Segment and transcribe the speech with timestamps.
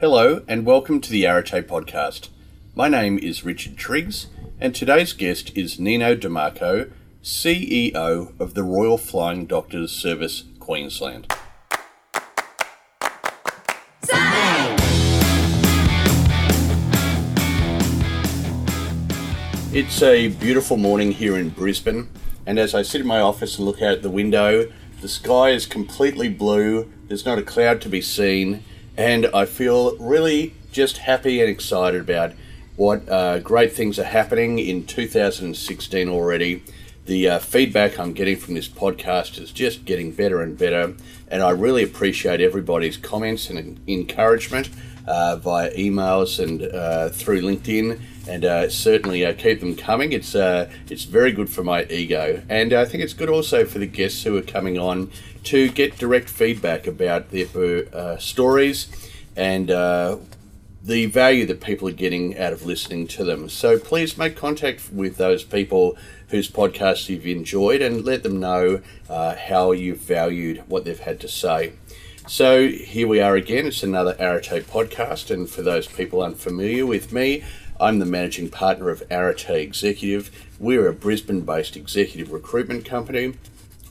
[0.00, 2.30] Hello, and welcome to the Arete podcast.
[2.74, 6.90] My name is Richard Triggs, and today's guest is Nino DeMarco,
[7.22, 11.30] CEO of the Royal Flying Doctors Service Queensland.
[19.70, 22.08] It's a beautiful morning here in Brisbane,
[22.46, 24.72] and as I sit in my office and look out the window,
[25.02, 28.64] the sky is completely blue, there's not a cloud to be seen,
[29.00, 32.32] and I feel really just happy and excited about
[32.76, 36.62] what uh, great things are happening in 2016 already.
[37.06, 40.92] The uh, feedback I'm getting from this podcast is just getting better and better,
[41.28, 44.68] and I really appreciate everybody's comments and encouragement
[45.06, 50.12] uh, via emails and uh, through LinkedIn and uh, certainly uh, keep them coming.
[50.12, 53.86] It's it's very good for my ego, and I think it's good also for the
[53.86, 55.10] guests who are coming on
[55.44, 58.88] to get direct feedback about their uh, stories
[59.36, 60.16] and uh,
[60.82, 63.48] the value that people are getting out of listening to them.
[63.48, 65.96] So please make contact with those people
[66.28, 71.20] whose podcasts you've enjoyed and let them know uh, how you've valued what they've had
[71.20, 71.72] to say.
[72.26, 73.66] So here we are again.
[73.66, 77.42] It's another Arete podcast, and for those people unfamiliar with me,
[77.80, 80.30] I'm the managing partner of Arete Executive.
[80.58, 83.34] We're a Brisbane based executive recruitment company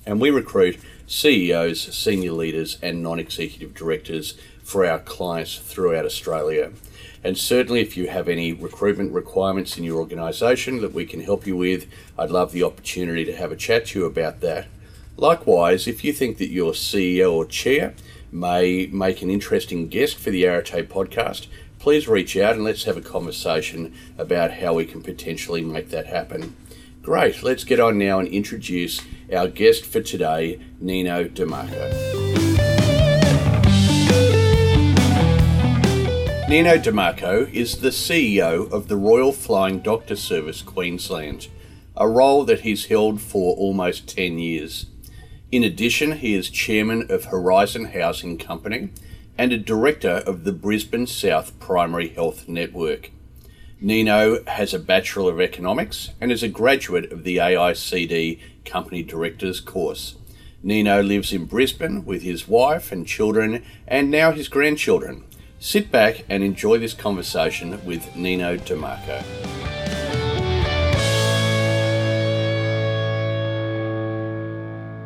[0.10, 6.72] and we recruit CEOs, senior leaders, and non executive directors for our clients throughout Australia.
[7.24, 11.48] And certainly, if you have any recruitment requirements in your organisation that we can help
[11.48, 14.68] you with, I'd love the opportunity to have a chat to you about that.
[15.18, 17.96] Likewise, if you think that your CEO or chair
[18.32, 21.48] may make an interesting guest for the Arete podcast,
[21.80, 26.06] please reach out and let's have a conversation about how we can potentially make that
[26.06, 26.56] happen.
[27.02, 29.02] Great, let's get on now and introduce
[29.34, 31.90] our guest for today, Nino DeMarco.
[36.50, 41.48] Nino DeMarco is the CEO of the Royal Flying Doctor Service Queensland,
[41.96, 44.88] a role that he's held for almost 10 years.
[45.54, 48.90] In addition, he is chairman of Horizon Housing Company
[49.38, 53.12] and a director of the Brisbane South Primary Health Network.
[53.82, 59.62] Nino has a Bachelor of Economics and is a graduate of the AICD Company Directors
[59.62, 60.16] course.
[60.62, 65.24] Nino lives in Brisbane with his wife and children and now his grandchildren.
[65.60, 69.24] Sit back and enjoy this conversation with Nino DeMarco.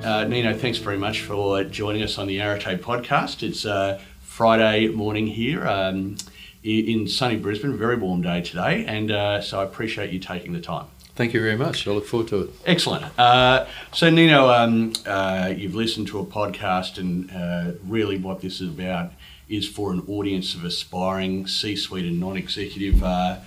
[0.04, 3.44] Uh, Nino, thanks very much for joining us on the Arete podcast.
[3.44, 6.16] It's uh, Friday morning here um,
[6.63, 7.78] in sunny Brisbane.
[7.78, 10.88] Very warm day today, and uh, so I appreciate you taking the time.
[11.16, 11.88] Thank you very much.
[11.88, 12.50] I look forward to it.
[12.66, 13.06] Excellent.
[13.19, 18.62] Uh, so, Nino, um, uh, you've listened to a podcast, and uh, really what this
[18.62, 19.12] is about
[19.47, 23.38] is for an audience of aspiring C suite and non executive uh,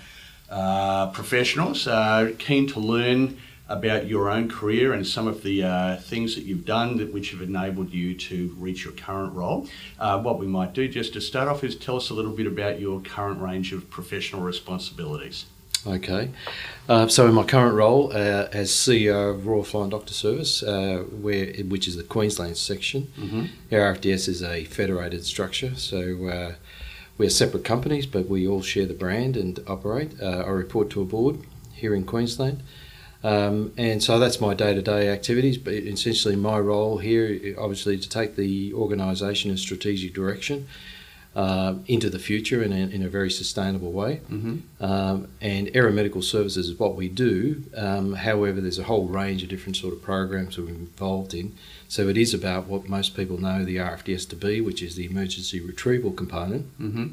[0.49, 1.87] uh, professionals
[2.37, 3.37] keen to learn
[3.69, 7.31] about your own career and some of the uh, things that you've done that which
[7.31, 9.67] have enabled you to reach your current role.
[9.99, 12.47] Uh, what we might do just to start off is tell us a little bit
[12.47, 15.45] about your current range of professional responsibilities.
[15.85, 16.31] Okay,
[16.89, 21.05] uh, so in my current role uh, as CEO of Royal Flying Doctor Service, uh,
[21.21, 23.45] where which is the Queensland section, mm-hmm.
[23.73, 26.55] our RFDS is a federated structure, so uh,
[27.17, 30.21] we're separate companies, but we all share the brand and operate.
[30.21, 31.39] I report to a board
[31.73, 32.63] here in Queensland.
[33.23, 35.57] Um, and so that's my day to day activities.
[35.57, 40.67] But essentially, my role here, obviously, to take the organisation in strategic direction
[41.37, 44.21] uh, into the future in a, in a very sustainable way.
[44.27, 44.83] Mm-hmm.
[44.83, 47.63] Um, and aeromedical services is what we do.
[47.75, 51.55] Um, however, there's a whole range of different sort of programs we're involved in.
[51.87, 55.05] So it is about what most people know the RFDS to be, which is the
[55.05, 56.65] emergency retrieval component.
[56.81, 57.07] Mm-hmm.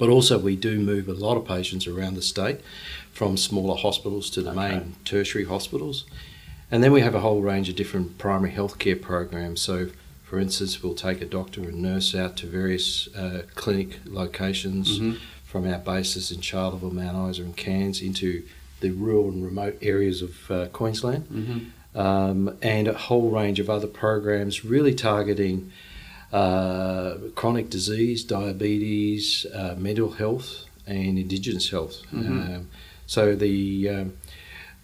[0.00, 2.60] But also, we do move a lot of patients around the state
[3.12, 4.58] from smaller hospitals to the okay.
[4.58, 6.06] main tertiary hospitals.
[6.70, 9.60] And then we have a whole range of different primary healthcare programs.
[9.60, 9.90] So,
[10.24, 15.18] for instance, we'll take a doctor and nurse out to various uh, clinic locations mm-hmm.
[15.44, 18.42] from our bases in Charleville, Mount Isa, and Cairns into
[18.80, 21.26] the rural and remote areas of uh, Queensland.
[21.28, 21.98] Mm-hmm.
[21.98, 25.70] Um, and a whole range of other programs really targeting
[26.32, 32.02] uh, chronic disease, diabetes, uh, mental health, and Indigenous health.
[32.12, 32.54] Mm-hmm.
[32.54, 32.68] Um,
[33.06, 34.12] so the um,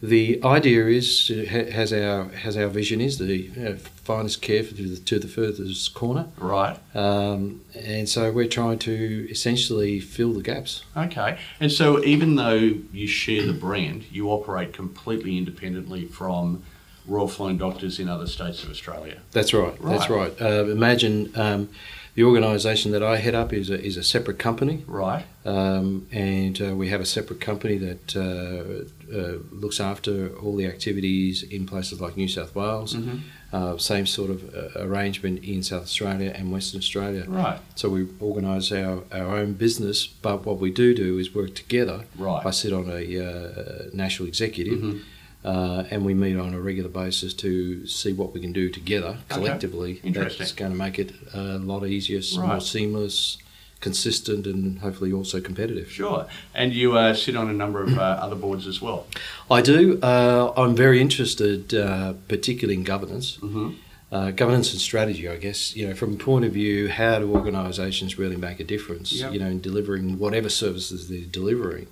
[0.03, 4.97] the idea is has our has our vision is the uh, finest care to the,
[4.97, 6.27] to the furthest corner.
[6.39, 6.79] Right.
[6.95, 10.85] Um, and so we're trying to essentially fill the gaps.
[10.97, 11.39] Okay.
[11.61, 16.63] And so even though you share the brand, you operate completely independently from
[17.07, 19.19] Royal Flying Doctors in other states of Australia.
[19.33, 19.75] That's right.
[19.81, 19.99] right.
[19.99, 20.33] That's right.
[20.41, 21.69] Uh, imagine um,
[22.15, 25.25] the organisation that I head up is a, is a separate company, Right.
[25.45, 30.67] um, and uh, we have a separate company that uh, uh, looks after all the
[30.67, 32.95] activities in places like New South Wales.
[32.95, 33.19] Mm-hmm.
[33.53, 37.25] Uh, same sort of uh, arrangement in South Australia and Western Australia.
[37.29, 37.59] Right.
[37.77, 42.05] So we organise our, our own business, but what we do do is work together.
[42.19, 42.45] Right.
[42.45, 45.03] I sit on a uh, national executive, Mhm.
[45.47, 49.13] Uh, and we meet on a regular basis to see what we can do together
[49.29, 49.93] collectively.
[50.03, 50.39] Interesting.
[50.41, 52.49] That's going to make it a lot easier, Right.
[52.49, 53.39] more seamless,
[53.81, 55.89] consistent, and hopefully also competitive.
[55.91, 56.27] Sure.
[56.55, 59.07] And you uh, sit on a number of uh, other boards as well.
[59.51, 60.01] I do.
[60.03, 63.37] Uh, I'm very interested, uh, particularly in governance.
[63.37, 63.71] Mm-hmm.
[64.11, 67.27] Uh, governance and strategy, I guess, you know, from a point of view, how do
[67.35, 69.33] organisations really make a difference, Yep.
[69.33, 71.87] you know, in delivering whatever services they're delivering?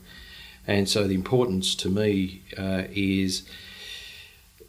[0.67, 3.43] And so the importance to me uh, is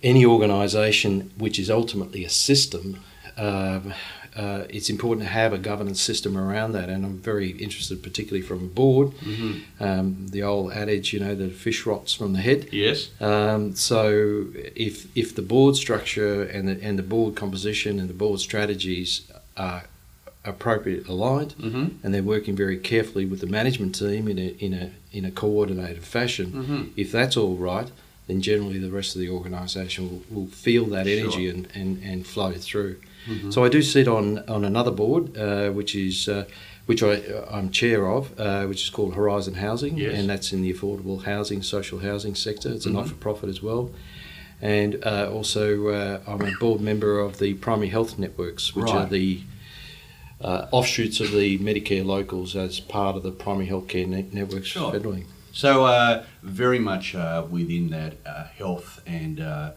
[0.03, 3.01] any organisation which is ultimately a system,
[3.37, 3.93] um,
[4.35, 6.89] uh, it's important to have a governance system around that.
[6.89, 9.83] And I'm very interested, particularly from a board, Mm-hmm.
[9.83, 12.67] um, the old adage, you know, the fish rots from the head.
[12.73, 13.09] Yes.
[13.21, 18.13] Um, so if if the board structure and the and the board composition and the
[18.13, 19.83] board strategies are
[20.45, 21.85] appropriate aligned Mm-hmm.
[22.03, 25.31] and they're working very carefully with the management team in a in a in a
[25.31, 26.81] coordinated fashion, Mm-hmm.
[26.95, 27.89] if that's all right,
[28.27, 32.25] then generally the rest of the organisation will, will feel that energy and, and, and
[32.25, 32.95] flow through.
[33.27, 33.51] Mm-hmm.
[33.51, 36.45] So I do sit on on another board, uh, which is uh,
[36.85, 37.13] which I
[37.55, 40.13] I'm chair of, uh, which is called Horizon Housing, Yes.
[40.19, 42.69] and that's in the affordable housing, social housing sector.
[42.75, 42.93] It's a Mhm.
[42.99, 43.89] not for profit as well.
[44.61, 49.05] And uh, also, uh, I'm a board member of the Primary Health Networks, which are
[49.05, 49.39] the
[50.45, 54.91] uh, offshoots of the Medicare locals as part of the primary healthcare ne- networks Sure.
[54.93, 55.25] federally.
[55.51, 59.71] So uh, very much uh, within that uh, health and uh,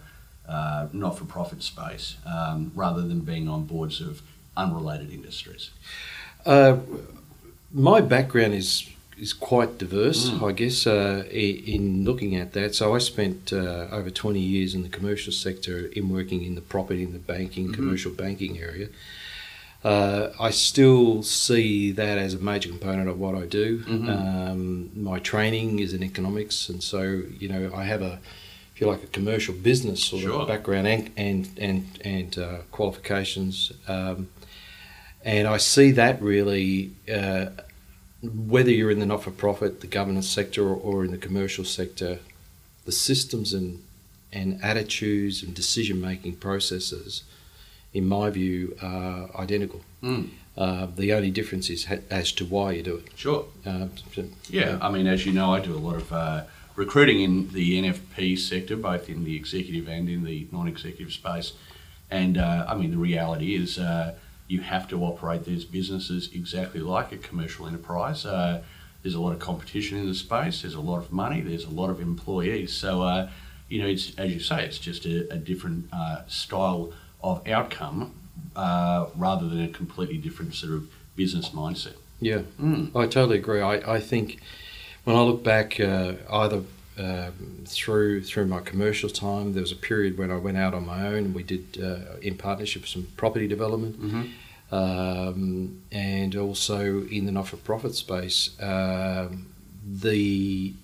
[0.49, 4.21] uh, not-for-profit space, um, rather than being on boards of
[4.57, 5.71] unrelated industries.
[6.45, 6.79] Uh,
[7.73, 8.89] my background is
[9.21, 10.49] is quite diverse, Mm.
[10.49, 12.77] I guess, uh, in looking at that.
[12.77, 16.61] So I spent uh, over 20 years in the commercial sector in working in the
[16.61, 17.75] property and the banking, Mhm.
[17.75, 18.89] commercial banking area.
[19.85, 23.79] Uh, I still see that as a major component of what I do.
[23.85, 24.09] Mhm.
[24.09, 28.19] Um, my training is in economics, and so you know I have a,
[28.75, 30.41] if you like, a commercial business sort Sure.
[30.43, 33.73] of background and and and and uh, qualifications.
[33.87, 34.29] Um,
[35.25, 37.47] and I see that really, uh,
[38.23, 41.65] whether you're in the not for profit, the governance sector, or, or in the commercial
[41.65, 42.19] sector,
[42.85, 43.81] the systems and,
[44.33, 47.23] and attitudes and decision making processes,
[47.93, 49.81] in my view, are identical.
[50.03, 50.29] Mm.
[50.57, 53.07] Uh, the only difference is ha- as to why you do it.
[53.17, 53.47] Sure.
[53.65, 56.45] Uh, so- Yeah, I mean, as you know, I do a lot of uh,
[56.77, 61.53] recruiting in the NFP sector, both in the executive and in the non-executive space.
[62.11, 64.15] And uh, I mean, the reality is, uh,
[64.49, 68.25] you have to operate these businesses exactly like a commercial enterprise.
[68.25, 68.63] Uh,
[69.03, 70.63] there's a lot of competition in the space.
[70.63, 71.41] There's a lot of money.
[71.43, 72.73] There's a lot of employees.
[72.73, 73.29] So, uh,
[73.69, 76.93] you know, it's as you say, it's just a, a different uh, style
[77.23, 78.13] of outcome
[78.57, 81.95] uh, rather than a completely different sort of business mindset.
[82.21, 82.43] yeah.
[82.61, 82.95] Mm.
[82.95, 83.61] I totally agree.
[83.61, 84.39] I, I think
[85.05, 86.63] when I look back, uh, either
[86.99, 90.85] um, through through my commercial time, there was a period when I went out on
[90.87, 91.19] my own.
[91.27, 94.75] and We did uh, in partnership some property development, Mm-hmm.
[94.75, 98.51] um, and also in the not-for-profit space.
[98.61, 99.47] Um,
[99.87, 100.75] the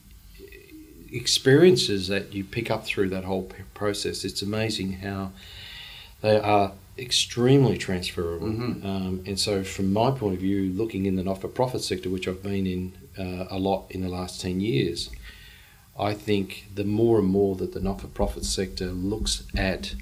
[1.12, 5.30] experiences that you pick up through that whole process, it's amazing how
[6.24, 8.48] they are extremely transferable.
[8.48, 8.84] Mhm.
[8.84, 12.42] Um, and so, from my point of view, looking in the not-for-profit sector, which I've
[12.42, 12.92] been in
[13.24, 15.10] uh, a lot in the last ten years,
[16.10, 19.94] I think the more and more that the not-for-profit sector looks at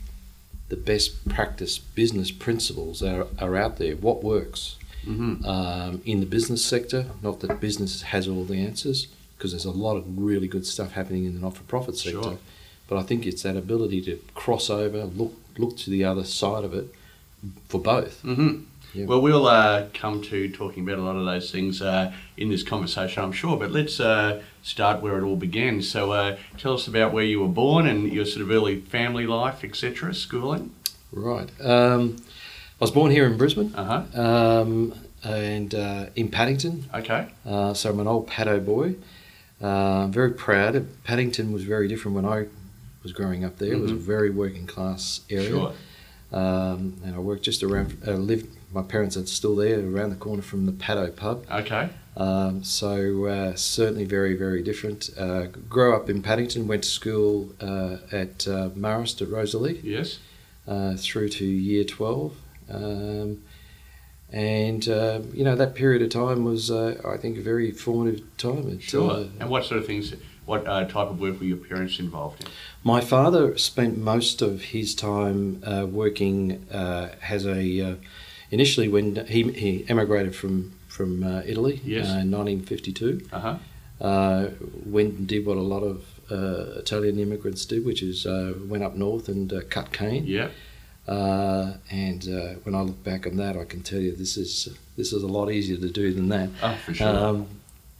[0.68, 5.44] the best practice business principles that are, are out there, what works Mm-hmm.
[5.44, 7.06] um, in the business sector.
[7.22, 10.92] Not that business has all the answers, because there's a lot of really good stuff
[10.92, 12.22] happening in the not-for-profit sector.
[12.22, 12.38] Sure.
[12.88, 16.64] But I think it's that ability to cross over, look look to the other side
[16.64, 16.86] of it
[17.68, 18.22] for both.
[18.22, 18.64] Mm-hmm.
[18.94, 19.06] Yeah.
[19.06, 22.62] Well, we'll uh, come to talking about a lot of those things uh, in this
[22.62, 23.56] conversation, I'm sure.
[23.56, 25.80] But let's uh, start where it all began.
[25.80, 29.26] So, uh, tell us about where you were born and your sort of early family
[29.26, 30.72] life, etc., schooling.
[31.10, 31.48] Right.
[31.60, 34.20] Um, I was born here in Brisbane Uh huh.
[34.60, 34.94] um,
[35.24, 36.84] and uh, in Paddington.
[36.92, 37.28] Okay.
[37.46, 38.96] Uh, so I'm an old Paddo boy.
[39.60, 40.86] Uh, very proud.
[41.04, 42.46] Paddington was very different when I
[43.02, 43.72] was growing up there.
[43.72, 43.98] It was a Mhm.
[43.98, 45.48] very working class area.
[45.48, 45.72] Sure.
[46.32, 50.16] Um, and I worked just around, uh, lived, my parents are still there, around the
[50.16, 51.44] corner from the Paddo pub.
[51.50, 51.90] Okay.
[52.16, 55.10] Um, so uh, certainly very, very different.
[55.18, 60.18] Uh, grew up in Paddington, went to school uh, at uh, Marist at Rosalie Yes.
[60.66, 62.32] uh, through to year 12.
[62.70, 63.38] Um,
[64.30, 68.22] and uh, you know that period of time was, uh, I think, a very formative
[68.38, 68.68] time.
[68.70, 69.10] It, Sure.
[69.10, 70.14] uh, and what sort of things?
[70.44, 72.50] What uh, type of work were your parents involved in?
[72.82, 77.80] My father spent most of his time uh, working uh, as a.
[77.80, 77.94] Uh,
[78.50, 82.06] initially, when he, he emigrated from from uh, Italy Yes.
[82.08, 83.56] uh, in 1952, Uh huh.
[84.06, 84.48] uh,
[84.84, 88.82] went and did what a lot of uh, Italian immigrants did, which is uh, went
[88.82, 90.24] up north and uh, cut cane.
[90.26, 90.48] Yeah.
[91.08, 94.68] Uh, and uh, when I look back on that, I can tell you this is
[94.96, 96.48] this is a lot easier to do than that.
[96.62, 97.08] Oh, for sure.
[97.08, 97.46] Um,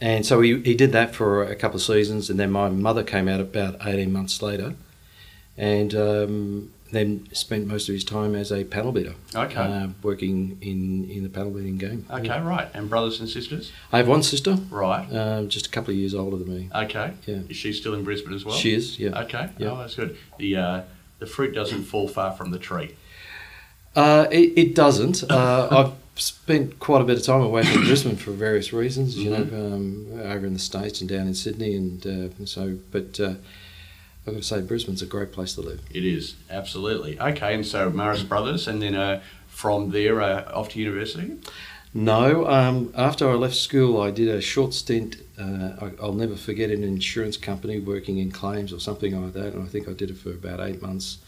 [0.02, 3.04] and so he, he did that for a couple of seasons, and then my mother
[3.04, 4.74] came out about 18 months later,
[5.56, 9.54] and um, then spent most of his time as a panel beater, okay.
[9.60, 12.04] uh, working in, in the panel beating game.
[12.10, 12.40] okay.
[12.40, 12.68] Right.
[12.74, 13.70] And brothers and sisters.
[13.92, 15.06] I have one sister, Right.
[15.14, 16.68] um, just a couple of years older than me.
[16.74, 17.12] Okay.
[17.26, 17.38] Yeah.
[17.48, 18.56] Is she still in Brisbane as well?
[18.56, 19.20] She is, yeah.
[19.22, 19.50] Okay.
[19.56, 19.70] Yeah.
[19.70, 20.16] Oh, that's good.
[20.38, 20.82] The uh,
[21.20, 22.96] the fruit doesn't fall far from the tree.
[23.94, 25.22] Uh, it, it doesn't.
[25.30, 29.30] Uh, I've spent quite a bit of time away from Brisbane for various reasons, you
[29.30, 31.74] know, um, over in the States and down in Sydney.
[31.74, 33.34] And uh, so, but uh,
[34.26, 35.80] I've got to say, Brisbane's a great place to live.
[35.90, 37.54] It is absolutely okay.
[37.54, 41.38] And so Marist Brothers, and then uh, from there uh, off to university.
[41.94, 45.16] No, um, after I left school, I did a short stint.
[45.38, 49.52] Uh, I, I'll never forget an insurance company working in claims or something like that,
[49.52, 51.18] and I think I did it for about eight months.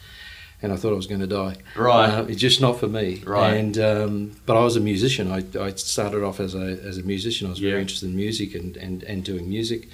[0.63, 1.57] And I thought I was going to die.
[1.77, 2.09] Right.
[2.09, 3.23] Uh, it's just not for me.
[3.27, 3.55] Right.
[3.55, 5.31] And um, but I was a musician.
[5.31, 7.47] I, I started off as a as a musician.
[7.49, 7.71] I was Yeah.
[7.71, 9.89] very interested in music and and, and doing music.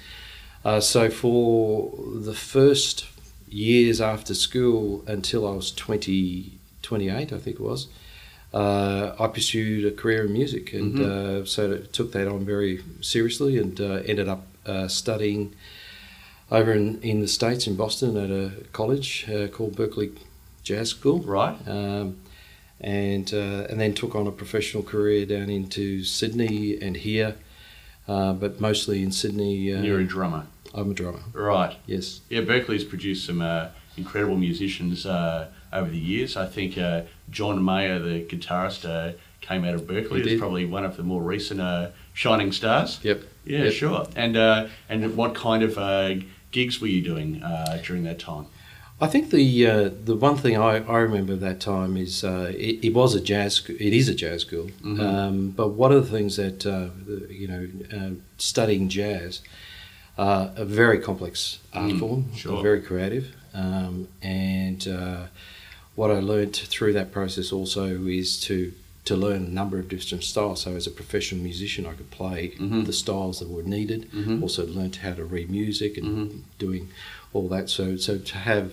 [0.63, 3.05] Uh, so for the first
[3.49, 6.53] years after school until I was 20,
[6.83, 7.87] 28, I think it was,
[8.53, 11.05] uh, I pursued a career in music, and Mhm.
[11.41, 15.53] uh, so I took that on very seriously, and uh, ended up uh, studying
[16.51, 20.11] over in, in the states in Boston at a college uh, called Berklee
[20.63, 21.55] Jazz School, Right.
[21.67, 22.17] um,
[22.79, 27.35] and uh, and then took on a professional career down into Sydney and here,
[28.07, 29.73] uh, but mostly in Sydney.
[29.73, 30.47] Uh, you're a drummer.
[30.73, 31.19] I'm a drummer.
[31.33, 31.75] Right.
[31.85, 32.21] Yes.
[32.29, 36.37] Yeah, Berklee's produced some uh, incredible musicians uh, over the years.
[36.37, 40.21] I think uh, John Mayer, the guitarist, uh, came out of Berkeley.
[40.21, 40.39] He Is did.
[40.39, 42.99] probably one of the more recent uh, shining stars.
[43.03, 43.23] Yep.
[43.45, 43.73] Yeah, Yep.
[43.73, 44.07] sure.
[44.15, 46.15] And uh, and what kind of uh,
[46.51, 48.45] gigs were you doing uh, during that time?
[49.01, 52.85] I think the uh, the one thing I, I remember that time is uh, it,
[52.87, 54.99] it was a jazz it is a jazz school, Mhm.
[54.99, 56.89] um, but one of the things that uh,
[57.29, 57.67] you know
[57.97, 59.41] uh, studying jazz,
[60.19, 62.61] uh, a very complex art Mm, form, sure.
[62.61, 65.23] very creative, um, and uh,
[65.95, 67.85] what I learned through that process also
[68.21, 68.71] is to
[69.03, 70.61] to learn a number of different styles.
[70.61, 72.85] So as a professional musician, I could play Mhm.
[72.85, 74.01] the styles that were needed.
[74.13, 74.43] Mhm.
[74.43, 76.29] Also learned how to read music and Mhm.
[76.59, 76.89] doing
[77.33, 77.67] all that.
[77.71, 78.67] So so to have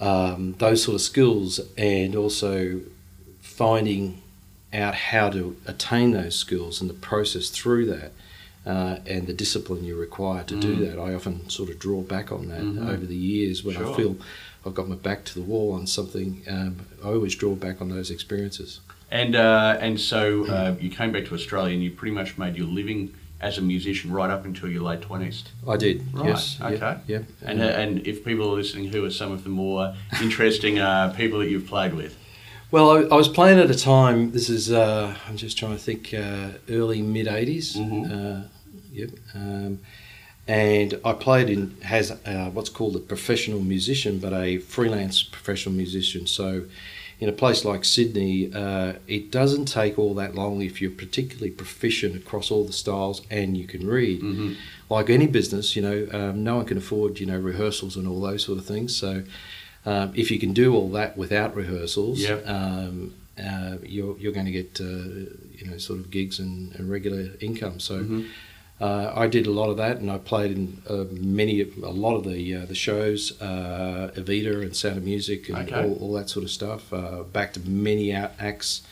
[0.00, 2.80] um, those sort of skills and also
[3.40, 4.20] finding
[4.72, 8.12] out how to attain those skills and the process through that
[8.66, 10.80] uh, and the discipline you require to do Mm.
[10.90, 10.98] that.
[11.00, 12.88] I often sort of draw back on that Mhm.
[12.88, 13.92] over the years when Sure.
[13.92, 14.16] I feel
[14.66, 16.42] I've got my back to the wall on something.
[16.48, 18.80] Um, I always draw back on those experiences.
[19.10, 22.56] And uh, and so uh, you came back to Australia and you pretty much made
[22.56, 23.12] your living
[23.48, 25.44] as a musician right up until your late twenties.
[25.68, 25.96] I did.
[26.14, 26.58] Right, Yes.
[26.60, 26.94] okay.
[27.06, 27.22] Yeah.
[27.48, 31.12] And uh, and if people are listening, who are some of the more interesting uh,
[31.16, 32.12] people that you've played with?
[32.70, 34.32] Well, I, I was playing at a time.
[34.32, 36.12] This is uh, I'm just trying to think.
[36.14, 37.76] Uh, early mid '80s.
[37.76, 38.10] Mhm.
[38.10, 38.48] Uh,
[38.92, 39.10] yep.
[39.34, 39.78] Um,
[40.46, 45.74] and I played in has uh, what's called a professional musician, but a freelance professional
[45.74, 46.26] musician.
[46.26, 46.64] So,
[47.20, 51.50] in a place like Sydney, uh, it doesn't take all that long if you're particularly
[51.50, 54.20] proficient across all the styles and you can read.
[54.20, 54.52] Mm-hmm.
[54.90, 58.20] Like any business, you know, um, no one can afford you know rehearsals and all
[58.20, 58.94] those sort of things.
[58.96, 59.22] So,
[59.86, 62.46] um, if you can do all that without rehearsals, Yep.
[62.46, 64.84] um, uh, you're you're going to get uh,
[65.58, 67.80] you know sort of gigs and, and regular income.
[67.80, 68.02] So.
[68.02, 68.26] Mhm.
[68.80, 72.16] Uh, I did a lot of that, and I played in uh, many, a lot
[72.16, 75.84] of the uh, the shows, uh, Evita and Sound of Music, and Okay.
[75.84, 76.92] all, all that sort of stuff.
[76.92, 78.82] Uh, back to many acts,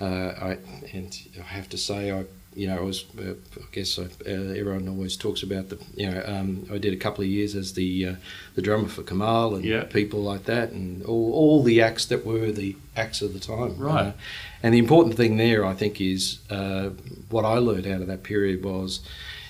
[0.00, 0.58] uh, I,
[0.92, 4.30] and I have to say, I you know, I was, uh, I guess, I, uh,
[4.60, 7.72] everyone always talks about the, you know, um, I did a couple of years as
[7.72, 8.14] the uh,
[8.56, 9.84] the drummer for Kamahl and Yeah.
[9.84, 13.76] people like that, and all, all the acts that were the acts of the time.
[13.78, 14.14] Right.
[14.62, 16.90] And the important thing there, I think, is uh,
[17.30, 19.00] what I learned out of that period was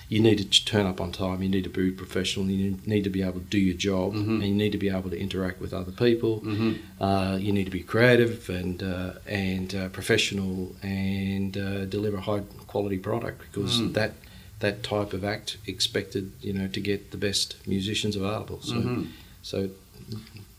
[0.07, 3.09] you need to turn up on time, you need to be professional, you need to
[3.09, 4.35] be able to do your job, Mhm.
[4.35, 6.41] and you need to be able to interact with other people.
[6.41, 7.03] Mm-hmm.
[7.03, 12.21] Uh, you need to be creative and uh, and uh, professional and uh, deliver a
[12.21, 13.93] high quality product because Mm.
[13.93, 14.11] that
[14.59, 18.59] that type of act expected you know to get the best musicians available.
[18.61, 19.07] So Mhm.
[19.41, 19.69] so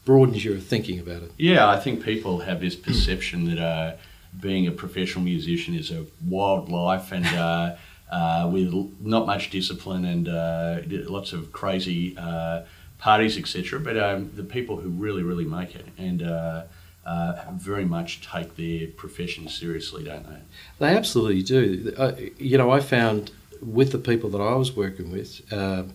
[0.07, 1.33] broadens your thinking about it.
[1.37, 3.97] Yeah, I think people have this perception that uh,
[4.41, 7.77] being a professional musician is a wild life and uh,
[8.11, 12.63] uh, with not much discipline and uh, lots of crazy uh,
[12.99, 13.81] parties, etc.
[13.81, 16.63] But um, the people who really, really make it and uh,
[17.05, 20.41] uh, very much take their profession seriously, don't they?
[20.79, 22.33] They absolutely do.
[22.39, 25.95] You know, I found with the people that I was working with, um,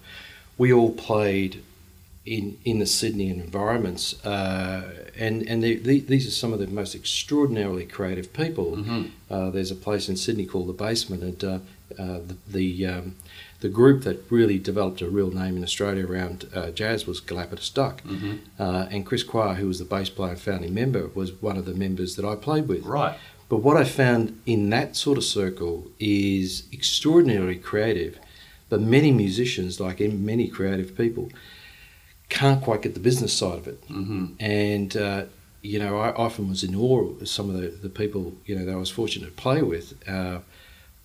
[0.57, 1.63] we all played
[2.25, 6.67] in in the Sydney environments, uh, and and the, the, these are some of the
[6.67, 8.77] most extraordinarily creative people.
[8.77, 9.03] Mm-hmm.
[9.29, 11.59] Uh, there's a place in Sydney called the Basement, and uh,
[11.99, 13.15] uh, the the, um,
[13.61, 17.69] the group that really developed a real name in Australia around uh, jazz was Galapagos
[17.69, 18.35] Duck, Mm-hmm.
[18.59, 21.65] uh, and Chris Qua, who was the bass player and founding member, was one of
[21.65, 22.85] the members that I played with.
[22.85, 23.17] Right.
[23.49, 28.17] But what I found in that sort of circle is extraordinarily creative,
[28.69, 31.29] but many musicians, like in many creative people,
[32.31, 33.87] can't quite get the business side of it.
[33.89, 34.25] Mm-hmm.
[34.39, 35.25] And, uh,
[35.61, 38.65] you know, I often was in awe of some of the, the people, you know,
[38.65, 40.39] that I was fortunate to play with, uh,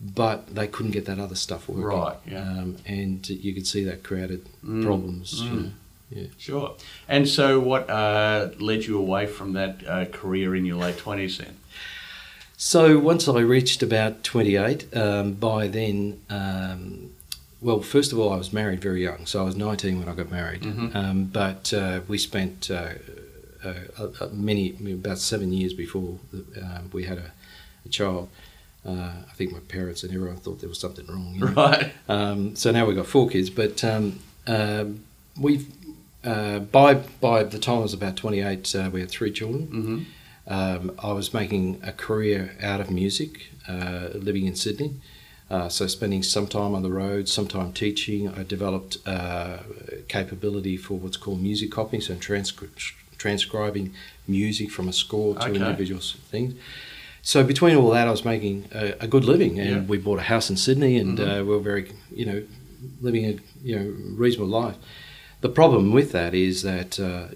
[0.00, 1.84] but they couldn't get that other stuff working.
[1.84, 2.40] Right, yeah.
[2.40, 5.42] Um, and you could see that created Mm, problems.
[5.42, 5.62] You mm.
[5.64, 6.28] know.
[6.38, 6.76] Sure.
[7.08, 11.38] And so, what uh, led you away from that uh, career in your late twenties
[11.38, 11.56] then?
[12.56, 17.10] So once I reached about 28, um, by then, um,
[17.66, 19.26] well, first of all, I was married very young.
[19.26, 20.62] So I was 19 when I got married.
[20.62, 20.94] Mhm.
[20.94, 22.90] Um, but uh, we spent uh,
[23.64, 27.32] uh, many, about seven years before the, uh, we had a,
[27.84, 28.28] a child.
[28.86, 31.34] Uh, I think my parents and everyone thought there was something wrong.
[31.34, 31.52] you know.
[31.52, 31.92] Right.
[32.08, 35.02] Um, so now we've got four kids, but um, um
[35.36, 35.66] we've
[36.22, 39.66] uh, by by the time I was about 28, uh, we had three children.
[39.66, 39.98] Mm-hmm.
[40.48, 44.92] Um, I was making a career out of music, uh, living in Sydney.
[45.48, 48.28] Uh, so spending some time on the road, some time teaching.
[48.28, 49.58] I developed uh,
[50.08, 53.92] capability for what's called music copying, so transcri- transcribing
[54.26, 55.54] music from a score to Okay.
[55.54, 56.54] individual things.
[57.22, 59.80] So between all that, I was making a, a good living, and Yeah.
[59.82, 61.40] we bought a house in Sydney, and Mhm.
[61.40, 62.42] uh, we were very, you know,
[63.00, 64.76] living a you know reasonable life.
[65.42, 67.28] The problem with that is that uh,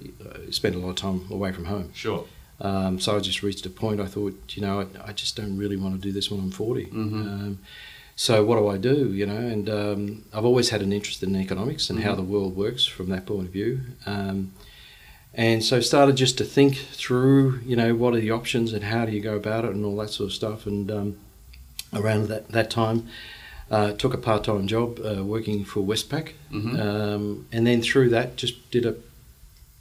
[0.48, 1.90] I spent a lot of time away from home.
[1.94, 2.24] Sure.
[2.60, 4.00] Um, so I just reached a point.
[4.00, 6.50] I thought, you know, I, I just don't really want to do this when I'm
[6.50, 6.86] 40.
[6.86, 7.12] Mhm.
[7.26, 7.58] Um,
[8.16, 9.12] so what do I do?
[9.12, 12.16] You know, and um, I've always had an interest in economics and how Mhm.
[12.16, 13.80] the world works from that point of view.
[14.06, 14.52] Um,
[15.34, 19.06] and so started just to think through, you know, what are the options and how
[19.06, 20.66] do you go about it and all that sort of stuff.
[20.66, 21.16] And um,
[21.92, 23.06] around that that time,
[23.70, 26.78] uh, took a part time job uh, working for Westpac, Mhm.
[26.80, 28.96] um, and then through that just did a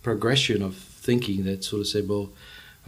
[0.03, 2.29] progression of thinking that sort of said, well,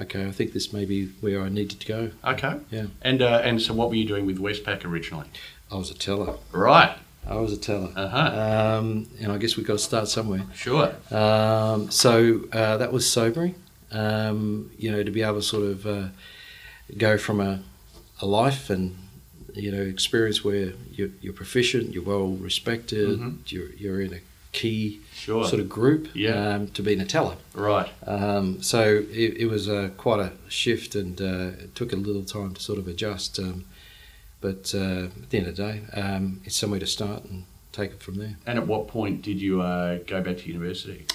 [0.01, 2.11] okay, I think this may be where I needed to go.
[2.25, 2.57] Okay.
[2.69, 2.85] Yeah.
[3.01, 5.27] And uh, and so, what were you doing with Westpac originally?
[5.71, 6.35] I was a teller.
[6.51, 6.97] Right.
[7.27, 7.91] I was a teller.
[7.95, 8.77] Uh huh.
[8.79, 10.43] Um, and I guess we've got to start somewhere.
[10.55, 10.93] Sure.
[11.11, 13.55] Um, so uh, that was sobering,
[13.91, 16.07] um, you know, to be able to sort of uh,
[16.97, 17.61] go from a,
[18.21, 18.97] a life and,
[19.53, 23.37] you know, experience where you're, you're proficient, you're well respected, Mhm.
[23.51, 24.19] you're, you're in a
[24.51, 25.45] key Sure.
[25.47, 26.55] sort of group Yeah.
[26.55, 27.35] um, to being a teller.
[27.53, 27.89] Right.
[28.05, 32.23] Um, so it, it was uh, quite a shift and uh, it took a little
[32.23, 33.39] time to sort of adjust.
[33.39, 33.65] Um,
[34.41, 37.91] but uh, at the end of the day, um, it's somewhere to start and take
[37.91, 38.35] it from there.
[38.45, 41.05] And at what point did you uh, go back to university?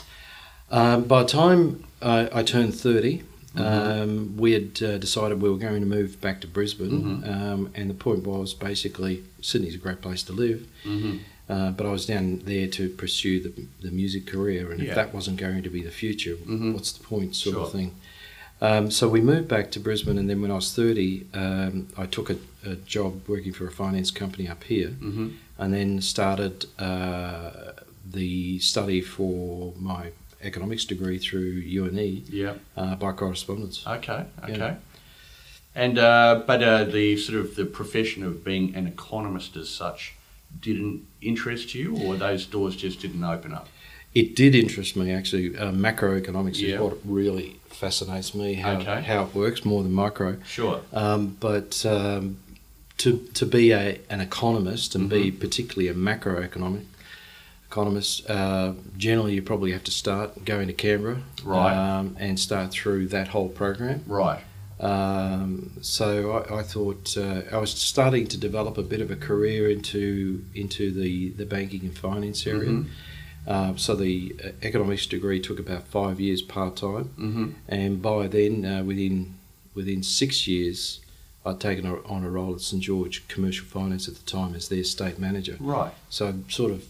[0.70, 3.22] Um, by the time I, I turned 30,
[3.57, 4.03] Mhm.
[4.03, 7.22] um, we had uh, decided we were going to move back to Brisbane.
[7.22, 7.29] Mhm.
[7.35, 10.66] Um, and the point was basically Sydney's a great place to live.
[10.85, 11.16] Mm-hmm.
[11.49, 14.89] Uh, but I was down there to pursue the, the music career, and Yeah.
[14.91, 16.75] if that wasn't going to be the future, Mhm.
[16.75, 17.65] what's the point, sort Sure.
[17.67, 17.93] of thing.
[18.61, 22.07] Um, so we moved back to Brisbane, and then when I was 30, um, I
[22.07, 25.29] took a, a job working for a finance company up here, Mm-hmm.
[25.59, 27.51] and then started uh,
[28.13, 30.11] the study for my
[30.43, 32.55] economics degree through UNE Yeah.
[32.77, 33.85] uh, by correspondence.
[33.87, 34.25] Okay.
[34.43, 34.57] Okay.
[34.59, 34.77] Yeah.
[35.77, 40.15] And uh, but uh, the sort of the profession of being an economist as such
[40.61, 43.69] didn't interest you, or those doors just didn't open up.
[44.14, 45.57] It did interest me actually.
[45.57, 46.77] Uh, macroeconomics Yeah.
[46.77, 48.55] is what really fascinates me.
[48.55, 49.03] How, Okay.
[49.03, 50.38] how it works more than micro.
[50.47, 50.81] Sure.
[50.92, 52.38] Um, but um,
[52.99, 55.38] to to be a, an economist and be Mm-hmm.
[55.40, 56.85] particularly a macroeconomic
[57.71, 61.75] economist, uh, generally you probably have to start going to Canberra, Right.
[61.77, 64.03] um, and start through that whole program.
[64.07, 64.42] Right.
[64.79, 69.17] Um, so I, I thought uh, I was starting to develop a bit of a
[69.17, 72.71] career into into the, the banking and finance area.
[72.71, 72.87] Mhm.
[73.47, 77.47] Uh, so the uh, economics degree took about five years part time, Mm-hmm.
[77.69, 79.35] and by then, uh, within
[79.75, 81.01] within six years,
[81.45, 84.69] I'd taken a, on a role at St George Commercial Finance at the time as
[84.69, 85.57] their state manager.
[85.61, 85.93] Right.
[86.11, 86.85] So I'd sort of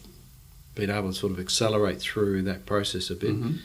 [0.74, 3.30] been able to sort of accelerate through that process a bit.
[3.34, 3.58] Mhm.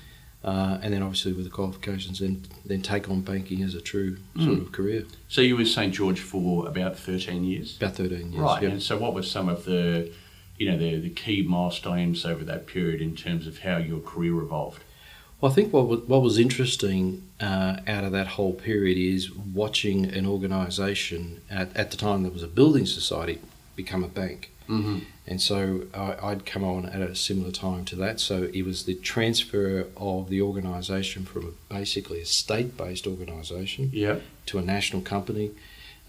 [0.44, 4.18] Uh, and then obviously with the qualifications, then then take on banking as a true
[4.38, 4.62] sort Mm.
[4.62, 5.06] of career.
[5.28, 7.78] So you were St George for about 13 years?
[7.78, 8.42] About thirteen years.
[8.42, 8.64] Right.
[8.64, 8.72] yep.
[8.72, 10.12] And so what were some of the,
[10.58, 14.36] you know, the, the key milestones over that period in terms of how your career
[14.42, 14.84] evolved?
[15.40, 19.32] Well, I think what wa- what was interesting uh, out of that whole period is
[19.32, 23.40] watching an organisation at, at the time there was a building society
[23.76, 25.00] become a bank, Mm-hmm.
[25.32, 28.20] And so I, I'd come on at a similar time to that.
[28.20, 34.18] So it was the transfer of the organisation from a, basically a state-based organisation Yeah.
[34.48, 35.52] to a national company,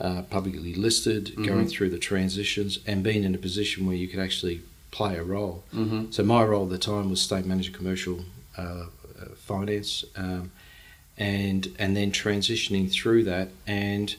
[0.00, 1.46] uh, publicly listed, Mhm.
[1.46, 5.22] going through the transitions, and being in a position where you could actually play a
[5.22, 5.62] role.
[5.72, 6.10] Mm-hmm.
[6.10, 8.24] So my role at the time was state manager commercial
[8.58, 8.86] uh, uh,
[9.36, 10.50] finance, um,
[11.16, 14.16] and and then transitioning through that, and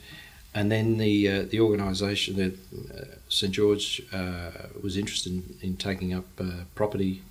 [0.56, 2.54] and then the uh, the organisation that
[2.98, 4.52] uh, St George uh,
[4.84, 7.24] was interested in, in taking up uh, property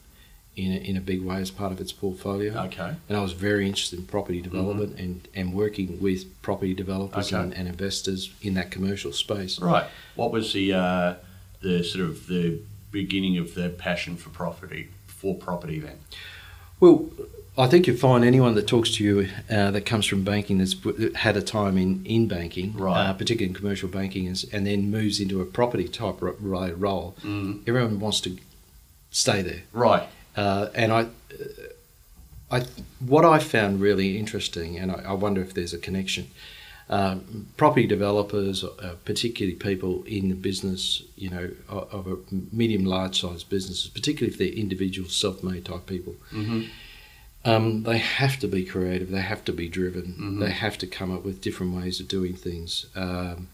[0.56, 2.92] in a, in a big way as part of its portfolio, Okay.
[3.08, 7.42] and I was very interested in property development and, and working with property developers Okay.
[7.42, 9.58] and, and investors in that commercial space.
[9.60, 9.86] Right.
[10.16, 11.14] What was the uh,
[11.62, 12.58] the sort of the
[12.90, 15.98] beginning of the passion for property for property then?
[16.80, 17.08] Well,
[17.56, 20.74] I think you find anyone that talks to you uh, that comes from banking that's
[21.16, 23.08] had a time in, in banking, Right.
[23.08, 26.72] uh, particularly in commercial banking, and, and then moves into a property type ro- ro-
[26.72, 27.14] role.
[27.22, 27.60] Mm.
[27.68, 28.38] Everyone wants to
[29.10, 30.04] stay there, Right.
[30.34, 31.06] uh, and I, uh,
[32.50, 32.60] I,
[33.00, 36.28] what I found really interesting, and I, I wonder if there's a connection.
[36.88, 42.16] Um, property developers, uh, particularly people in the business, you know, of, of a
[42.54, 46.62] medium, large size businesses, particularly if they're individual, self-made type people, Mm-hmm.
[47.44, 49.10] Um, they have to be creative.
[49.10, 50.14] They have to be driven.
[50.20, 50.40] Mhm.
[50.40, 52.86] They have to come up with different ways of doing things.
[52.94, 53.48] Um,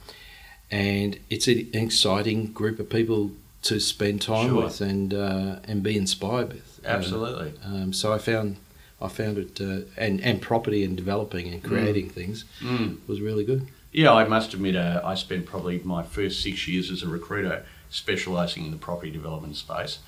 [0.71, 4.65] and it's an exciting group of people to spend time Sure.
[4.65, 6.81] with and uh, and be inspired with.
[6.85, 7.53] Uh, Absolutely.
[7.65, 8.57] um, so I found
[9.01, 12.99] I found it uh, and and property and developing and creating things Mm.
[13.07, 13.67] was really good.
[13.91, 17.65] Yeah, I must admit, uh, I spent probably my first six years as a recruiter
[17.89, 19.99] specialising in the property development space,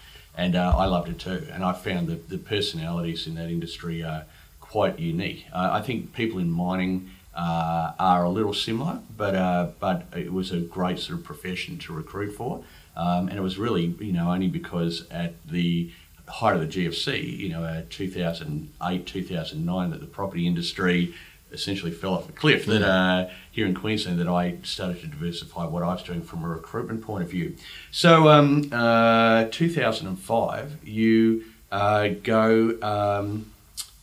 [0.40, 1.46] and uh, I loved it too.
[1.52, 4.24] And I found that the personalities in that industry are
[4.58, 5.44] quite unique.
[5.52, 10.32] Uh, I think people in mining uh, are a little similar, but uh, but it
[10.32, 12.64] was a great sort of profession to recruit for,
[12.96, 15.92] um, and it was really you know only because at the
[16.26, 21.12] height of the GFC, you know, uh, 2008, 2009, that the property industry
[21.52, 22.66] essentially fell off a cliff.
[22.66, 26.44] That uh, here in Queensland, that I started to diversify what I was doing from
[26.44, 27.56] a recruitment point of view.
[27.90, 33.52] So, um, uh, 2005, you uh, go, um,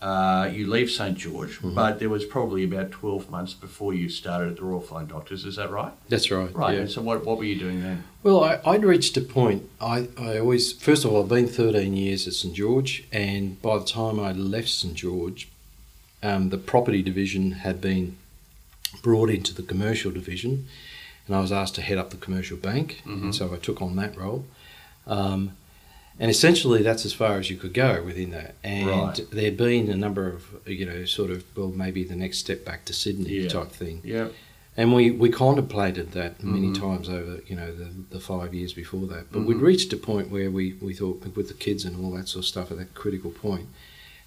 [0.01, 4.49] uh, you leave St George, but there was probably about 12 months before you started
[4.49, 5.43] at the Royal Flying Doctors.
[5.43, 5.91] Is that right?
[6.07, 6.53] That's right.
[6.53, 6.75] Right.
[6.75, 6.81] yeah.
[6.81, 8.03] And so, what, what were you doing then?
[8.21, 9.67] Well, I, I'd reached a point.
[9.81, 13.79] I, I always, first of all, I've been 13 years at St George, and by
[13.79, 15.49] the time I left St George,
[16.23, 18.17] um, the property division had been
[19.01, 20.67] brought into the commercial division,
[21.27, 23.21] and I was asked to head up the commercial bank, Mhm.
[23.23, 24.45] and so I took on that role.
[25.05, 25.51] Um,
[26.19, 28.55] and essentially, that's as far as you could go within that.
[28.63, 29.21] And Right.
[29.31, 32.85] there'd been a number of, you know, sort of, well, maybe the next step back
[32.85, 33.49] to Sydney Yeah.
[33.49, 34.01] type thing.
[34.03, 34.29] Yeah.
[34.75, 36.79] And we, we contemplated that many Mhm.
[36.79, 39.31] times over, you know, the, the five years before that.
[39.31, 39.61] But we'd Mhm.
[39.61, 42.47] reached a point where we, we thought, with the kids and all that sort of
[42.49, 43.67] stuff, at that critical point,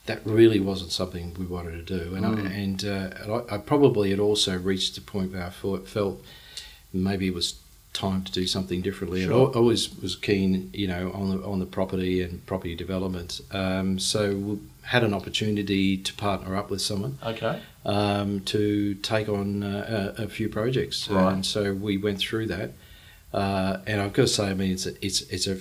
[0.06, 2.14] that really wasn't something we wanted to do.
[2.14, 2.48] And, Mm.
[2.48, 6.24] I, and, uh, I, I probably had also reached a point where I felt
[6.92, 7.54] maybe it was
[7.92, 9.22] time to do something differently.
[9.24, 13.40] And I always was keen, you know, on the, on the property and property development.
[13.52, 17.60] Um, so we had an opportunity to partner up with someone Okay.
[17.84, 21.32] um, to take on uh, a, a few projects, Right.
[21.32, 22.72] and so we went through that.
[23.32, 25.58] Uh, and I've got to say, I mean, it's a, it's it's a,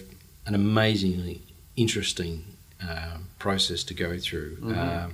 [0.48, 1.42] an amazingly
[1.76, 2.46] interesting
[2.88, 4.78] um, process to go through, Mhm.
[5.06, 5.12] um,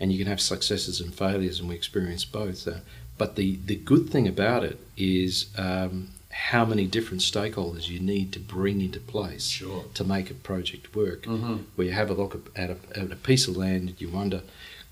[0.00, 2.66] and you can have successes and failures, and we experienced both.
[2.66, 2.76] Uh,
[3.18, 8.30] but the the good thing about it is um, how many different stakeholders you need
[8.32, 9.84] to bring into place Sure.
[9.94, 11.56] to make a project work Mm-hmm.
[11.76, 14.42] where you have a look at a, at a piece of land and you wonder,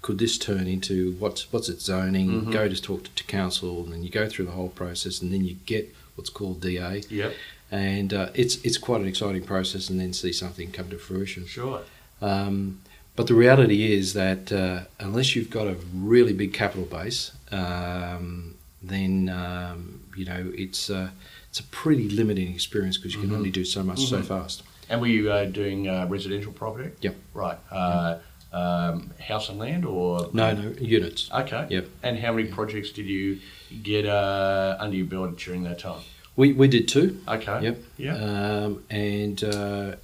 [0.00, 2.46] could this turn into what's what's its zoning?
[2.46, 2.53] Mhm.
[2.53, 5.33] Go to talk to, to council, and then you go through the whole process, and
[5.33, 7.35] then you get what's called DA, Yep.
[7.70, 11.44] and uh, it's it's quite an exciting process, and then see something come to fruition.
[11.46, 11.83] Sure.
[12.20, 12.81] Um,
[13.16, 18.55] but the reality is that uh, unless you've got a really big capital base, um,
[18.83, 21.11] then um, you know it's uh,
[21.48, 23.37] it's a pretty limiting experience because you can Mhm.
[23.37, 24.24] only do so much so Mhm.
[24.24, 24.62] fast.
[24.90, 26.90] And were you uh, doing uh, residential property?
[27.00, 27.14] Yep.
[27.33, 27.59] Right.
[27.70, 28.18] Uh,
[28.53, 30.29] um, house and land or?
[30.33, 31.29] No, no units.
[31.33, 31.66] Okay.
[31.70, 31.88] Yep.
[32.03, 33.38] And how many projects did you
[33.83, 36.00] get uh, under your belt during that time?
[36.37, 37.20] We we did two.
[37.29, 37.62] Okay.
[37.62, 37.79] Yep.
[37.96, 38.16] Yeah.
[38.16, 39.94] Um, and uh,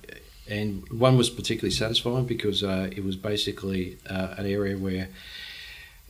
[0.50, 5.08] and one was particularly satisfying because uh, it was basically uh, an area where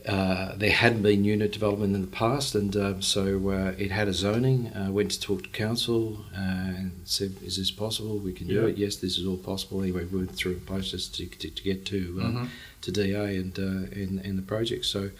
[0.07, 4.07] uh, there hadn't been unit development in the past, and um, so uh, it had
[4.07, 4.67] a zoning.
[4.75, 8.17] Uh, went to talk to council uh, and said, "Is this possible?
[8.17, 8.67] We can do Yeah.
[8.69, 8.77] it.
[8.79, 11.85] Yes, this is all possible." Anyway, we went through a process to, to, to get
[11.85, 12.47] to uh, Mhm.
[12.81, 14.85] to DA and uh, and, and the project.
[14.85, 15.11] So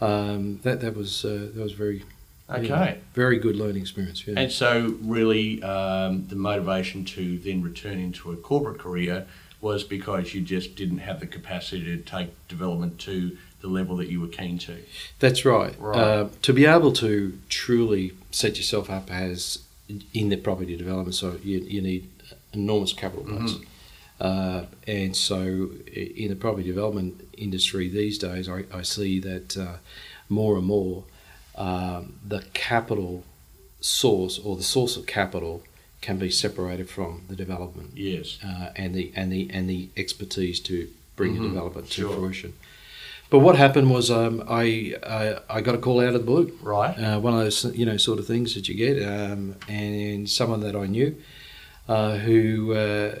[0.00, 2.02] um, that that was uh, that was very
[2.50, 2.66] Okay.
[2.66, 4.26] yeah, very good learning experience.
[4.26, 4.38] Yeah.
[4.38, 9.26] And so, really, um, the motivation to then return into a corporate career
[9.60, 14.08] was because you just didn't have the capacity to take development to the level that
[14.08, 14.76] you were keen to.
[15.18, 15.74] That's right.
[15.78, 15.98] Right.
[15.98, 19.58] Uh, to be able to truly set yourself up as
[20.14, 22.08] in the property development, so you, you need
[22.52, 23.56] enormous capital base.
[24.20, 29.76] Uh, and so, in the property development industry these days, I, I see that uh,
[30.28, 31.04] more and more
[31.58, 33.24] um, the capital
[33.80, 35.62] source or the source of capital
[36.00, 38.38] can be separated from the development Yes.
[38.44, 42.14] uh, and the and the and the expertise to bring Mhm, a development to sure.
[42.14, 42.52] fruition.
[43.30, 45.24] But what happened was um, I, I
[45.56, 46.46] I got a call out of the blue.
[46.62, 46.94] Right.
[46.98, 50.60] Uh, one of those you know sort of things that you get, um, and someone
[50.60, 51.10] that I knew
[51.88, 53.14] uh, who uh,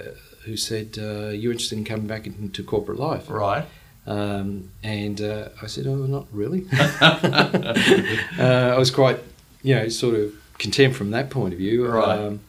[0.44, 3.66] who said uh, you're interested in coming back into corporate life, Right.
[4.08, 6.66] Um, and uh, I said, oh, not really.
[8.38, 9.18] uh, I was quite
[9.62, 11.86] you know sort of content from that point of view.
[11.86, 12.18] Right.
[12.18, 12.40] Um,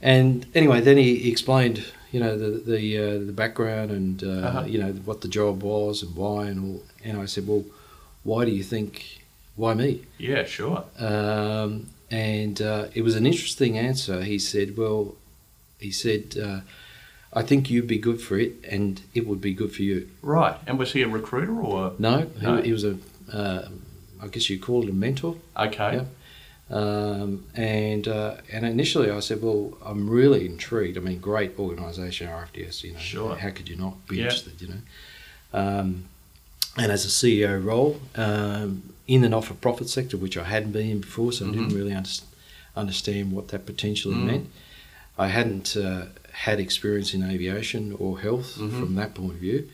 [0.00, 4.26] and anyway, then he, he explained, you know, the the uh, the background and uh,
[4.48, 4.64] Uh-huh.
[4.66, 6.82] you know what the job was and why and all.
[7.04, 7.64] And I said, well,
[8.24, 9.20] why do you think?
[9.56, 10.00] Why me?
[10.18, 10.84] Yeah, sure.
[10.98, 14.22] Um, and uh, it was an interesting answer.
[14.22, 15.14] He said, well,
[15.78, 16.60] he said, uh,
[17.32, 20.08] I think you'd be good for it, and it would be good for you.
[20.20, 20.56] Right.
[20.66, 21.92] And was he a recruiter or?
[21.98, 22.56] No, No.
[22.58, 22.98] He, he was a,
[23.32, 23.68] uh,
[24.22, 25.36] I guess you call it a mentor.
[25.56, 25.96] Okay.
[25.96, 26.04] Yeah.
[26.70, 30.96] Um, and uh, and initially I said, well, I'm really intrigued.
[30.96, 32.82] I mean, great organisation, RFDS.
[32.84, 33.36] You know, Sure.
[33.36, 34.24] how could you not be Yeah.
[34.24, 34.60] interested?
[34.62, 34.80] You know,
[35.52, 36.04] um,
[36.78, 41.00] and as a CEO role um, in the not-for-profit sector, which I hadn't been in
[41.00, 41.74] before, so I didn't Mhm.
[41.74, 42.08] really under-
[42.76, 44.24] understand what that potentially Mm.
[44.24, 44.46] meant.
[45.18, 48.78] I hadn't uh, had experience in aviation or health Mhm.
[48.80, 49.68] from that point of view.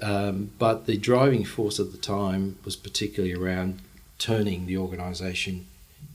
[0.00, 3.80] Um, but the driving force at the time was particularly around
[4.18, 5.66] turning the organisation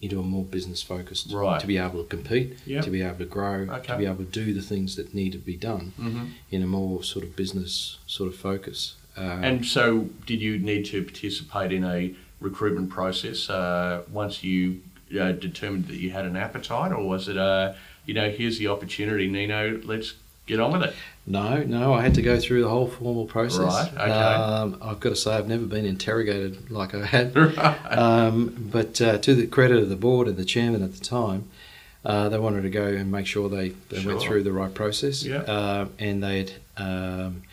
[0.02, 1.60] into a more business focused Right.
[1.62, 2.86] to be able to compete, Yep.
[2.86, 3.88] to be able to grow, Okay.
[3.94, 6.68] to be able to do the things that need to be done hmm in a
[6.68, 8.96] more sort of business sort of focus.
[9.18, 14.82] Um, And so, did you need to participate in a recruitment process uh, once you
[15.20, 17.74] uh, determined that you had an appetite, or was it, uh,
[18.10, 20.16] you know, here's the opportunity, Nino, let's
[20.48, 20.96] get on with it?
[21.28, 23.60] no, no, I had to go through the whole formal process.
[23.60, 24.12] Right, okay.
[24.12, 27.36] Um, I've got to say, I've never been interrogated like I had.
[27.58, 27.86] right.
[27.86, 31.48] Um, but uh, to the credit of the board and the chairman at the time,
[32.04, 35.24] uh, they wanted to go and make sure they, they went through the right process.
[35.24, 35.42] Yeah.
[35.42, 37.44] Uh, and they had um,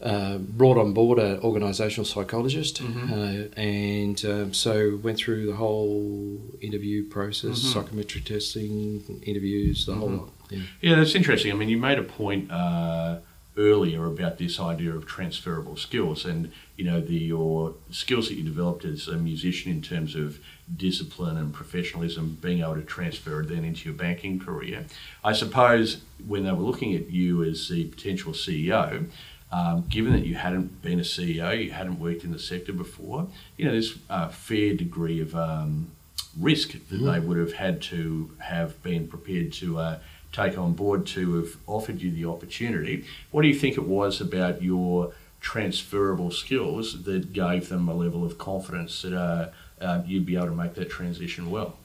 [0.00, 2.82] uh, brought on board an organisational psychologist.
[2.82, 3.10] Mhm.
[3.10, 7.72] Uh, and um, so went through the whole interview process, Mhm.
[7.72, 10.18] psychometric testing, interviews, the whole Mhm.
[10.18, 10.32] lot.
[10.50, 10.58] Yeah.
[10.82, 11.50] Yeah, that's interesting.
[11.50, 13.18] I mean, you made a point uh,
[13.56, 18.42] earlier about this idea of transferable skills, and you know the your skills that you
[18.44, 20.38] developed as a musician in terms of
[20.76, 24.84] discipline and professionalism, being able to transfer it then into your banking career.
[25.24, 29.06] I suppose when they were looking at you as the potential CEO.
[29.52, 33.28] Um, given that you hadn't been a CEO, you hadn't worked in the sector before,
[33.56, 35.92] you know, there's a fair degree of um,
[36.38, 39.98] risk that they would have had to have been prepared to uh,
[40.32, 43.04] take on board to have offered you the opportunity.
[43.30, 48.24] What do you think it was about your transferable skills that gave them a level
[48.24, 51.76] of confidence that uh, uh, you'd be able to make that transition well?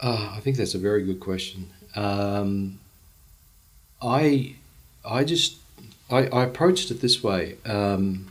[0.00, 1.70] Uh, I think that's a very good question.
[1.94, 2.80] Um,
[4.02, 4.56] I,
[5.04, 5.58] I just,
[6.10, 7.56] I, I approached it this way.
[7.64, 8.28] Um,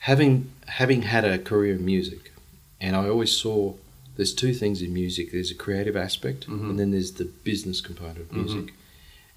[0.00, 2.32] having having had a career in music,
[2.80, 3.74] and I always saw
[4.16, 5.32] there's two things in music.
[5.32, 6.70] There's a creative aspect, Mhm.
[6.70, 8.44] and then there's the business component of Mhm.
[8.44, 8.74] music.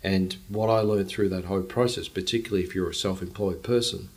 [0.03, 4.07] And what I learned through that whole process, particularly if you're a self-employed person,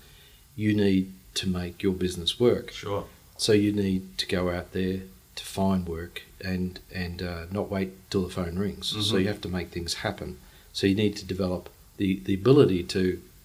[0.55, 2.71] you need to make your business work.
[2.73, 3.07] Sure.
[3.37, 5.01] So you need to go out there
[5.35, 8.89] to find work and and uh, not wait till the phone rings.
[8.89, 9.21] So Mhm.
[9.23, 10.37] you have to make things happen.
[10.73, 11.69] So you need to develop
[12.03, 13.03] the, the ability to,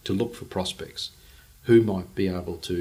[0.07, 1.03] to look for prospects
[1.67, 2.79] who might be able to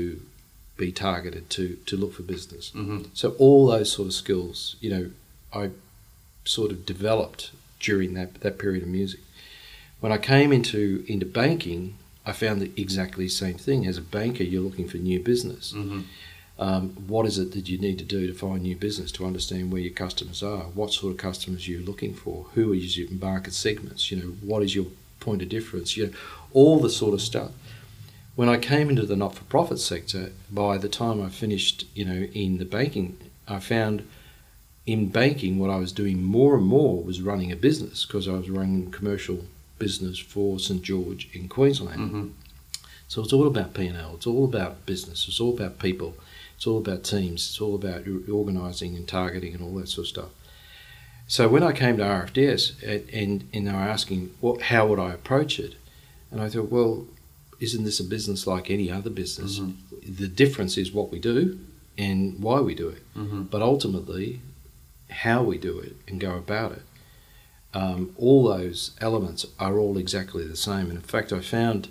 [0.77, 2.71] be targeted to, to look for business.
[2.71, 5.05] hmm So all those sort of skills, you know,
[5.53, 5.65] I
[6.45, 7.43] sort of developed
[7.89, 9.21] during that, that period of music.
[10.01, 10.83] When I came into
[11.15, 11.83] into banking,
[12.31, 13.87] I found the exactly the same thing.
[13.87, 15.65] As a banker, you're looking for new business.
[15.73, 16.01] hmm
[16.69, 19.65] Um, what is it that you need to do to find new business to understand
[19.73, 20.65] where your customers are?
[20.79, 22.37] What sort of customers you're you looking for?
[22.55, 24.03] Who are your market segments?
[24.11, 24.87] You know, what is your
[25.21, 26.13] point of difference, you know,
[26.53, 27.51] all the sort of stuff.
[28.35, 32.59] When I came into the not-for-profit sector, by the time I finished, you know, in
[32.59, 33.17] the banking,
[33.49, 34.07] I found
[34.87, 38.33] in banking what I was doing more and more was running a business because I
[38.33, 39.45] was running commercial
[39.79, 42.01] business for St George in Queensland.
[42.01, 42.29] Mm-hmm.
[43.09, 44.15] So it's all about P&L.
[44.15, 45.27] It's all about business.
[45.29, 46.15] It's all about people.
[46.57, 47.49] It's all about teams.
[47.49, 50.31] It's all about organising and targeting and all that sort of stuff.
[51.29, 54.99] So when I came to RFDS and, and, and they were asking what, how would
[54.99, 55.75] I approach it,
[56.31, 57.07] and I thought, well,
[57.59, 59.59] isn't this a business like any other business?
[59.59, 60.15] Mm-hmm.
[60.15, 61.59] The difference is what we do
[61.99, 63.03] and why we do it.
[63.17, 63.45] Mm-hmm.
[63.45, 64.41] But ultimately,
[65.11, 66.83] how we do it and go about it,
[67.75, 70.87] um, all those elements are all exactly the same.
[70.87, 71.89] And in fact, I found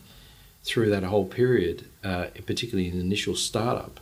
[0.64, 4.00] through that whole period, uh, particularly in the initial startup,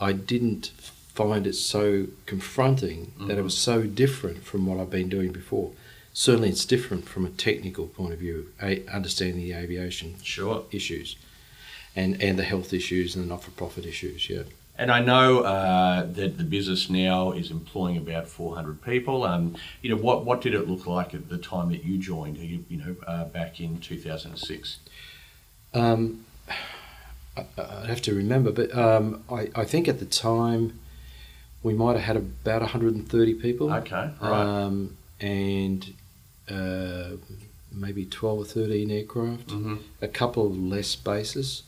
[0.00, 0.72] I didn't
[1.16, 3.44] find it so confronting that it Mhm.
[3.44, 5.72] was so different from what I've been doing before.
[6.12, 10.64] Certainly, it's different from a technical point of view, a, understanding the aviation Sure.
[10.70, 11.16] issues
[11.94, 14.28] and, and the health issues and the not for profit issues.
[14.28, 14.42] Yeah.
[14.78, 19.24] And I know uh, that the business now is employing about 400 people.
[19.24, 22.36] Um, you know, what, what did it look like at the time that you joined,
[22.36, 24.76] you, you know, uh, back in 2006?
[25.72, 26.26] Um,
[27.38, 30.78] I, I'd have to remember, but um, I, I think at the time
[31.66, 33.72] we might have had about 130 people.
[33.72, 34.62] Okay, right.
[34.64, 35.80] Um, and
[36.48, 37.16] uh,
[37.72, 39.76] maybe 12 or 13 aircraft, Mm-hmm.
[40.00, 41.62] a couple of less bases,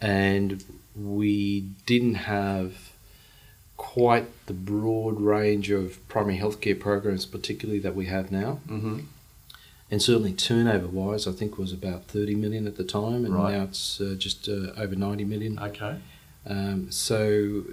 [0.00, 0.62] and
[0.94, 2.70] we didn't have
[3.76, 8.60] quite the broad range of primary healthcare programs, particularly that we have now.
[8.68, 8.98] Mm-hmm.
[9.90, 13.54] And certainly turnover wise, I think was about 30 million at the time, and Right.
[13.54, 15.58] now it's uh, just uh, over 90 million.
[15.58, 15.96] Okay.
[16.46, 17.64] Um, so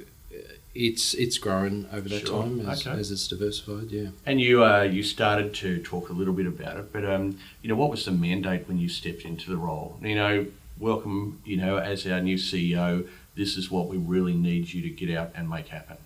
[0.74, 2.44] it's it's grown over that Sure.
[2.44, 2.98] time as, Okay.
[3.00, 3.92] as it's diversified.
[3.92, 4.10] Yeah.
[4.26, 7.70] And you uh, you started to talk a little bit about it, but um, you
[7.70, 9.98] know, what was the mandate when you stepped into the role?
[10.02, 10.46] You know,
[10.80, 14.90] welcome, you know, as our new CEO, this is what we really need you to
[14.90, 15.98] get out and make happen.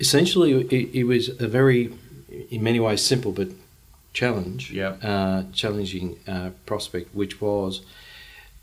[0.00, 1.92] Essentially, it, it was a very,
[2.50, 3.48] in many ways, simple but
[4.12, 4.70] challenge.
[4.72, 4.96] Yeah.
[5.02, 7.82] Uh, challenging uh, prospect, which was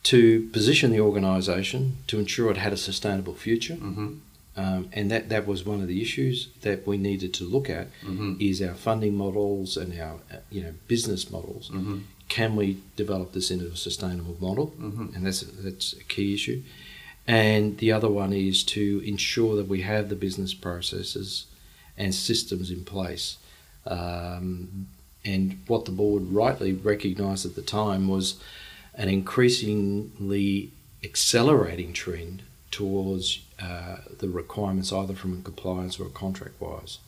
[0.04, 3.76] to position the organisation to ensure it had a sustainable future.
[3.76, 4.16] Mm-hmm.
[4.58, 7.88] Um, and that, that was one of the issues that we needed to look at
[8.04, 8.34] Mm-hmm.
[8.40, 11.70] is our funding models and our uh, you know business models.
[11.70, 12.00] Mm-hmm.
[12.28, 14.74] Can we develop this into a sustainable model?
[14.80, 15.16] Mm-hmm.
[15.16, 16.62] And that's that's a key issue.
[17.28, 21.46] And the other one is to ensure that we have the business processes
[21.98, 23.38] and systems in place.
[23.86, 24.88] Um,
[25.24, 28.42] and what the board rightly recognised at the time was
[28.96, 30.72] an increasingly
[31.04, 37.00] accelerating trend towards uh, the requirements either from a compliance or a contract wise.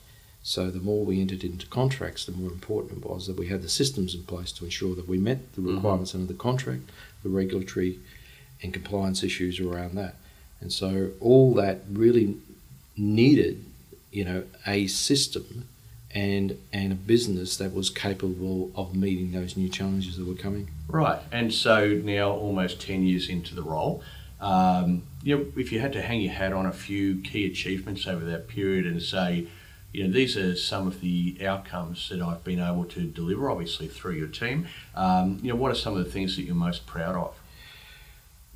[0.43, 3.62] So the more we entered into contracts, the more important it was that we had
[3.62, 5.76] the systems in place to ensure that we met the Mhm.
[5.76, 6.89] requirements under the contract,
[7.23, 7.99] the regulatory
[8.62, 10.15] and compliance issues around that.
[10.60, 12.36] And so all that really
[12.97, 13.63] needed,
[14.12, 15.65] you know, a system
[16.15, 20.67] and and a business that was capable of meeting those new challenges that were coming.
[20.88, 24.04] Right, and so now almost 10 years into the role,
[24.43, 28.06] um, you know, if you had to hang your hat on a few key achievements
[28.08, 29.47] over that period and say,
[29.93, 33.88] you know, these are some of the outcomes that I've been able to deliver, obviously
[33.88, 34.67] through your team.
[34.95, 37.39] Um, you know, what are some of the things that you're most proud of?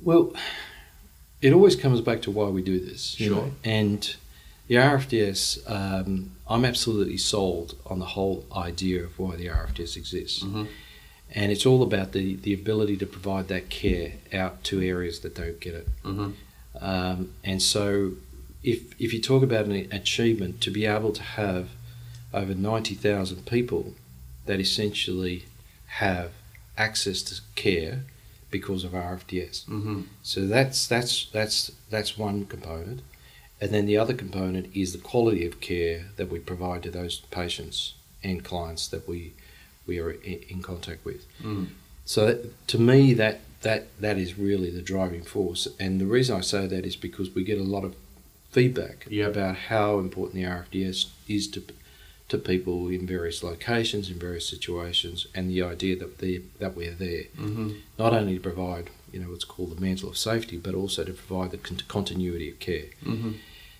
[0.00, 0.32] Well,
[1.40, 3.18] it always comes back to why we do this.
[3.18, 3.36] you Sure.
[3.46, 4.14] know, And
[4.66, 10.42] the RFDS, um, I'm absolutely sold on the whole idea of why the RFDS exists.
[10.42, 10.66] Mhm.
[11.34, 15.34] And it's all about the, the ability to provide that care out to areas that
[15.34, 15.88] don't get it.
[16.02, 16.30] Mm-hmm.
[16.80, 18.12] Um, and so,
[18.62, 21.70] if, if you talk about an achievement, to be able to have
[22.32, 23.94] over 90,000 people
[24.46, 25.44] that essentially
[25.86, 26.32] have
[26.76, 28.00] access to care
[28.50, 29.66] because of RFDS.
[29.66, 30.02] Mm-hmm.
[30.22, 33.02] So that's that's that's that's one component,
[33.60, 37.20] and then the other component is the quality of care that we provide to those
[37.30, 39.34] patients and clients that we
[39.88, 41.26] we are in contact with.
[41.42, 41.68] Mm.
[42.04, 46.36] So that, to me, that that that is really the driving force, and the reason
[46.36, 47.96] I say that is because we get a lot of
[48.50, 51.62] feedback about how important the RFDS is to
[52.28, 56.92] to people in various locations, in various situations, and the idea that they that we're
[56.92, 57.70] there Mm-hmm.
[57.98, 61.12] not only to provide you know what's called the mantle of safety, but also to
[61.12, 62.90] provide the con- continuity of care.
[63.04, 63.32] Mm-hmm.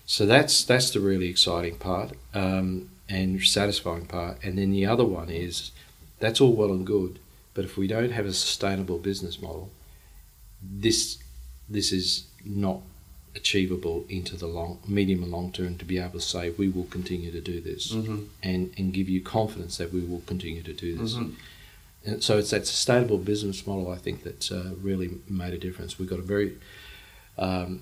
[0.05, 4.37] So that's that's the really exciting part um, and satisfying part.
[4.43, 5.71] And then the other one is
[6.19, 7.19] that's all well and good,
[7.53, 9.71] but if we don't have a sustainable business model,
[10.61, 11.17] this
[11.69, 12.79] this is not
[13.35, 16.85] achievable into the long, medium and long term to be able to say we will
[16.85, 18.23] continue to do this Mm-hmm.
[18.43, 21.13] and and give you confidence that we will continue to do this.
[21.15, 21.33] Mhm.
[22.05, 25.99] and so it's that sustainable business model I think that's uh, really made a difference.
[25.99, 26.51] We've got a very
[27.37, 27.81] um,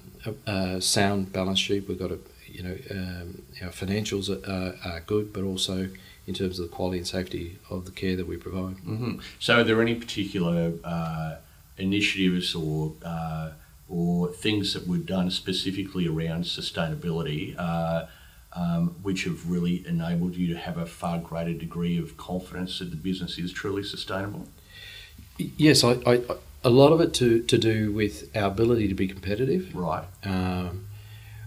[0.81, 1.87] sound balance sheet.
[1.87, 5.89] We've got a you know um, our financials are, are, good, but also
[6.27, 8.75] in terms of the quality and safety of the care that we provide.
[8.77, 9.19] Mm-hmm.
[9.39, 11.37] So, are there any particular uh,
[11.77, 13.51] initiatives or uh,
[13.89, 17.55] or things that we've done specifically around sustainability?
[17.57, 18.05] Uh,
[18.53, 22.89] um, which have really enabled you to have a far greater degree of confidence that
[22.89, 24.47] the business is truly sustainable?
[25.37, 26.21] Yes, I, I,
[26.63, 29.75] a lot of it to, to do with our ability to be competitive.
[29.75, 30.05] Right.
[30.23, 30.87] Um,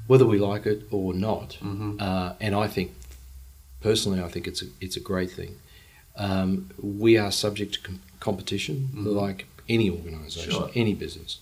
[0.07, 1.51] whether we like it or not.
[1.63, 1.99] Mm-hmm.
[2.01, 2.93] Uh, and I think,
[3.81, 5.57] personally, I think it's a, it's a great thing.
[6.17, 9.07] Um, we are subject to com- competition Mm-hmm.
[9.07, 10.71] like any organisation, Sure.
[10.75, 11.39] any business.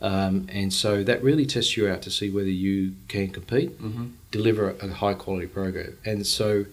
[0.00, 4.06] Um, and so that really tests you out to see whether you can compete, Mm-hmm.
[4.30, 5.96] deliver a high quality program.
[6.04, 6.66] And so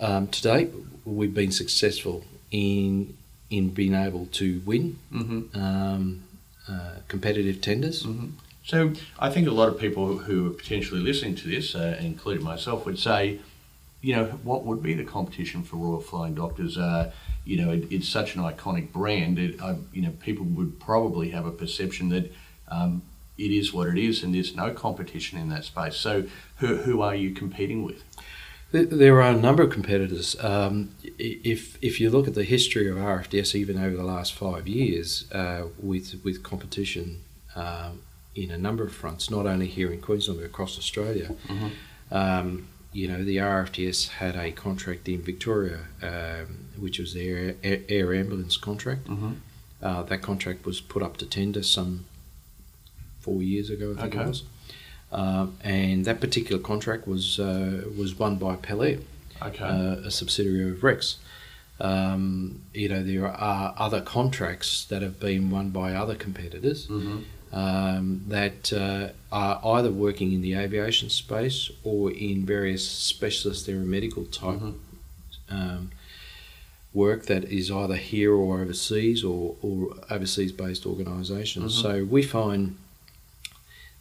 [0.00, 0.70] um, to date,
[1.04, 3.16] we've been successful in
[3.50, 5.60] in being able to win Mm-hmm.
[5.60, 6.22] um,
[6.68, 8.04] uh, competitive tenders.
[8.04, 8.28] Mm-hmm.
[8.64, 12.44] So I think a lot of people who are potentially listening to this, uh, including
[12.44, 13.40] myself, would say,
[14.02, 16.76] you know, what would be the competition for Royal Flying Doctors?
[16.76, 17.12] Uh,
[17.44, 19.38] you know, it, it's such an iconic brand.
[19.38, 22.32] It, uh, you know, people would probably have a perception that
[22.68, 23.02] um,
[23.38, 25.96] it is what it is, and there's no competition in that space.
[25.96, 26.24] So,
[26.58, 28.02] who, who are you competing with?
[28.72, 30.34] There- are a number of competitors.
[30.42, 34.66] Um, if if you look at the history of RFDS, even over the last five
[34.66, 37.20] years, uh, with with competition
[37.54, 38.00] um,
[38.34, 41.36] in a number of fronts, not only here in Queensland but across Australia.
[41.48, 41.70] Mhm.
[42.10, 47.80] Um, you know, the RFDS had a contract in Victoria, um, which was their air,
[47.88, 49.06] air ambulance contract.
[49.08, 49.36] Mhm.
[49.82, 52.04] Uh, that contract was put up to tender some
[53.20, 54.24] four years ago, I think Okay.
[54.24, 54.42] it was.
[55.10, 58.98] Um, and that particular contract was uh, was won by Pel-Air,
[59.42, 59.64] Okay.
[59.64, 61.16] uh, a subsidiary of Rex.
[61.80, 67.18] Um, you know, there are other contracts that have been won by other competitors hmm
[67.52, 74.30] um, that uh, are either working in the aviation space or in various specialist aeromedical
[74.30, 74.74] type Mhm.
[75.50, 75.90] um,
[76.94, 81.76] work that is either here or overseas or, or overseas based organisations.
[81.76, 81.82] Mhm.
[81.82, 82.76] So we find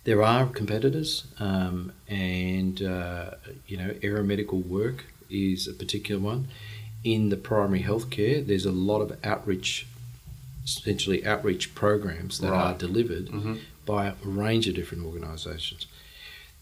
[0.03, 3.31] there are competitors, um, and uh,
[3.67, 6.47] you know, aeromedical work is a particular one.
[7.03, 9.87] In the primary healthcare, there's a lot of outreach,
[10.64, 12.80] essentially outreach programs that are Right.
[12.80, 13.59] delivered Mhm.
[13.86, 15.88] by a range of different organisations.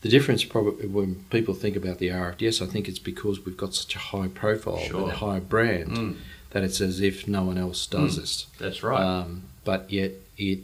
[0.01, 3.75] The difference, probably, when people think about the RFDS, I think it's because we've got
[3.75, 5.01] such a high profile Sure.
[5.03, 6.15] and a high brand Mm.
[6.51, 8.21] that it's as if no one else does Mm.
[8.21, 8.45] this.
[8.57, 9.01] That's right.
[9.03, 10.59] Um, but yet it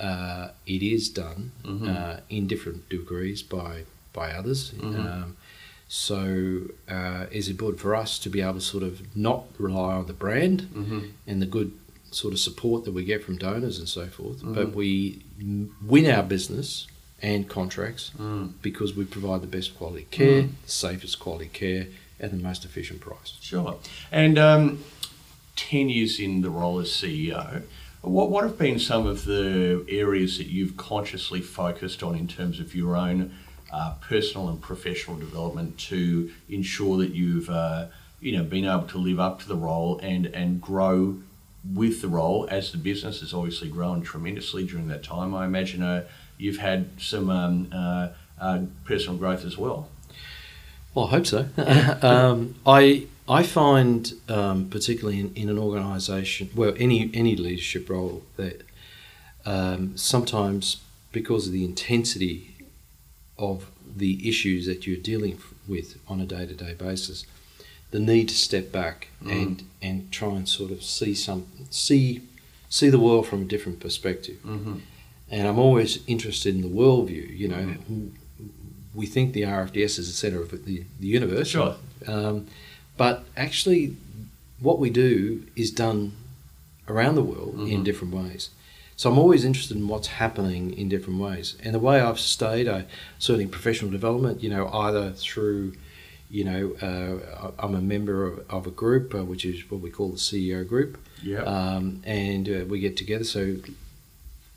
[0.00, 1.88] uh, it is done Mhm.
[1.88, 3.82] uh, in different degrees by
[4.12, 4.70] by others.
[4.78, 4.94] Mhm.
[5.04, 5.36] Um,
[5.88, 10.06] so uh, it's important for us to be able to sort of not rely on
[10.06, 11.72] the brand hmm and the good
[12.10, 14.54] sort of support that we get from donors and so forth, Mhm.
[14.54, 15.20] but we
[15.84, 16.86] win our business
[17.20, 18.52] and contracts Mm.
[18.62, 20.50] because we provide the best quality care, Mm.
[20.64, 21.88] the safest quality care,
[22.20, 23.34] at the most efficient price.
[23.40, 23.78] Sure.
[24.10, 24.78] And um,
[25.56, 27.62] 10 years in the role as CEO,
[28.02, 32.58] what, what have been some of the areas that you've consciously focused on in terms
[32.60, 33.32] of your own
[33.72, 37.86] uh, personal and professional development to ensure that you've uh,
[38.20, 41.18] you know, been able to live up to the role and, and grow
[41.74, 45.34] with the role as the business has obviously grown tremendously during that time?
[45.34, 46.04] I imagine uh,
[46.36, 48.08] you've had some um, uh,
[48.40, 49.88] uh, personal growth as well.
[50.94, 51.48] Well, I hope so.
[52.02, 58.22] um, I I find, um, particularly in, in an organisation, well, any any leadership role,
[58.36, 58.62] that
[59.44, 60.80] um, sometimes
[61.12, 62.54] because of the intensity
[63.38, 67.26] of the issues that you're dealing with on a day to day basis,
[67.90, 69.32] the need to step back Mm.
[69.42, 72.20] and and try and sort of see some see
[72.68, 74.74] see the world from a different perspective Mm-hmm.
[75.30, 77.36] and I'm always interested in the worldview.
[77.36, 77.76] You know,
[78.94, 81.76] we think the RFDS is the centre of the, the universe, Sure.
[82.06, 82.46] um,
[82.96, 83.96] but actually,
[84.60, 86.12] what we do is done
[86.88, 87.84] around the world in Mhm.
[87.84, 88.50] different ways.
[88.96, 91.54] So I'm always interested in what's happening in different ways.
[91.62, 92.86] And the way I've stayed, I
[93.18, 94.42] certainly professional development.
[94.42, 95.74] You know, either through
[96.30, 99.90] you know, uh, I'm a member of, of a group, uh, which is what we
[99.90, 101.42] call the CEO group Yeah.
[101.42, 103.56] um, and uh, we get together so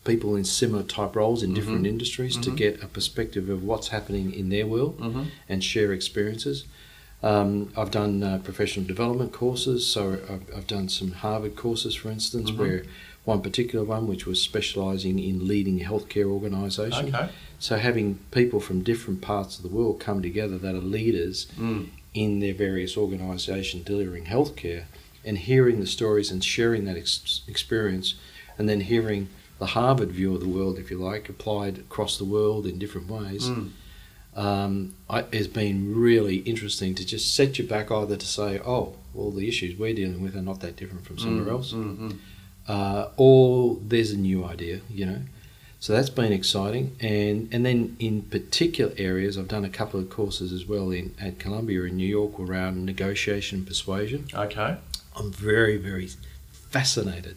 [0.04, 1.88] people in similar type roles in different Mhm.
[1.90, 2.58] industries to Mhm.
[2.58, 5.24] get a perspective of what's happening in their world mm-hmm.
[5.48, 6.66] and share experiences.
[7.24, 12.10] Um, I've done uh, professional development courses, so I've, I've done some Harvard courses, for
[12.10, 12.58] instance, Mhm.
[12.58, 12.84] where
[13.26, 17.14] one particular one which was specialising in leading healthcare organisation.
[17.16, 17.30] Okay.
[17.60, 21.90] So having people from different parts of the world come together that are leaders Mm.
[22.14, 24.86] in their various organisations delivering healthcare
[25.24, 28.16] and hearing the stories and sharing that ex- experience,
[28.58, 32.26] and then hearing the Harvard view of the world, if you like, applied across the
[32.26, 33.48] world in different ways.
[33.48, 33.70] Mm.
[34.36, 38.96] Um, I, has been really interesting to just set you back either to say, oh,
[39.14, 41.98] well, the issues we're dealing with are not that different from somewhere Mm, else, mm,
[41.98, 42.18] mm.
[42.68, 45.20] Uh, or there's a new idea, you know.
[45.80, 50.10] So that's been exciting, and and then in particular areas, I've done a couple of
[50.12, 54.28] courses as well in at Columbia in New York around negotiation and persuasion.
[54.34, 54.78] Okay.
[55.18, 56.08] I'm very very
[56.52, 57.36] fascinated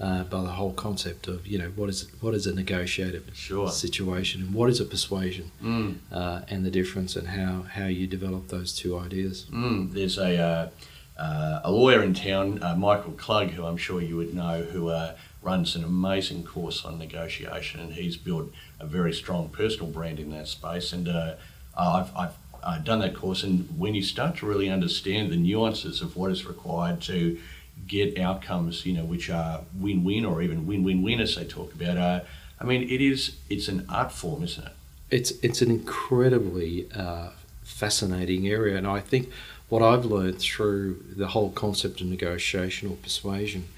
[0.00, 3.70] uh, by the whole concept of you know what is what is a negotiated Sure.
[3.70, 5.96] situation and what is a persuasion Mm.
[6.12, 9.46] uh, and the difference and how how you develop those two ideas.
[9.50, 10.70] Mm, there's a
[11.18, 14.62] uh, uh, a lawyer in town, uh, Michael Clug, who I'm sure you would know,
[14.62, 19.90] who uh, runs an amazing course on negotiation, and he's built a very strong personal
[19.90, 20.92] brand in that space.
[20.92, 21.34] And uh,
[21.76, 26.00] I've, I've uh, done that course, and when you start to really understand the nuances
[26.00, 27.38] of what is required to
[27.86, 32.20] get outcomes, you know, which are win-win or even win-win-win, as they talk about, uh,
[32.60, 34.72] I mean, it is it's an art form, isn't it?
[35.10, 37.30] It's it's an incredibly uh,
[37.62, 39.30] fascinating area, and I think
[39.68, 43.68] what I've learned through the whole concept of negotiation or persuasion,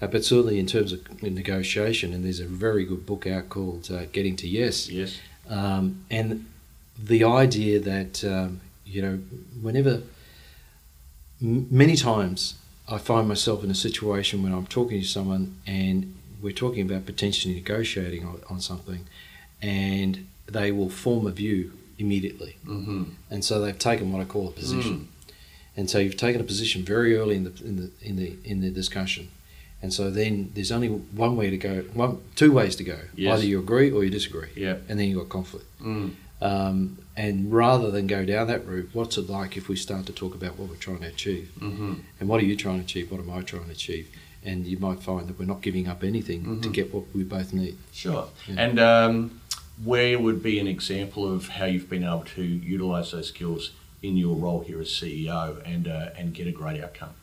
[0.00, 3.90] uh, but certainly in terms of negotiation, and there's a very good book out called
[3.90, 5.18] uh, Getting to Yes, Yes.
[5.48, 6.46] um, and
[6.98, 9.16] the idea that um, you know
[9.60, 10.02] whenever
[11.42, 12.54] m- many times
[12.88, 17.04] I find myself in a situation when I'm talking to someone and we're talking about
[17.06, 19.00] potentially negotiating on, on something,
[19.62, 23.04] and they will form a view immediately, Mm-hmm.
[23.30, 25.08] and so they've taken what I call a position,
[25.76, 28.60] and so you've taken a position very early in the in the in the in
[28.60, 29.28] the discussion.
[29.82, 32.98] And so then there's only one way to go, one, two ways to go.
[33.14, 33.34] Yes.
[33.38, 34.76] Either you agree or you disagree Yeah.
[34.88, 35.66] and then you've got conflict.
[35.82, 36.12] Mm.
[36.40, 40.12] Um, and rather than go down that route, what's it like if we start to
[40.12, 41.50] talk about what we're trying to achieve?
[41.60, 41.94] Mm-hmm.
[42.18, 43.10] And what are you trying to achieve?
[43.12, 44.08] What am I trying to achieve?
[44.42, 46.72] And you might find that we're not giving up anything to Mhm.
[46.72, 47.76] get what we both need.
[47.92, 48.28] Sure.
[48.48, 48.54] Yeah.
[48.58, 49.40] And um,
[49.84, 53.72] where would be an example of how you've been able to utilise those skills
[54.06, 57.14] in your role here as CEO and uh, and get a great outcome?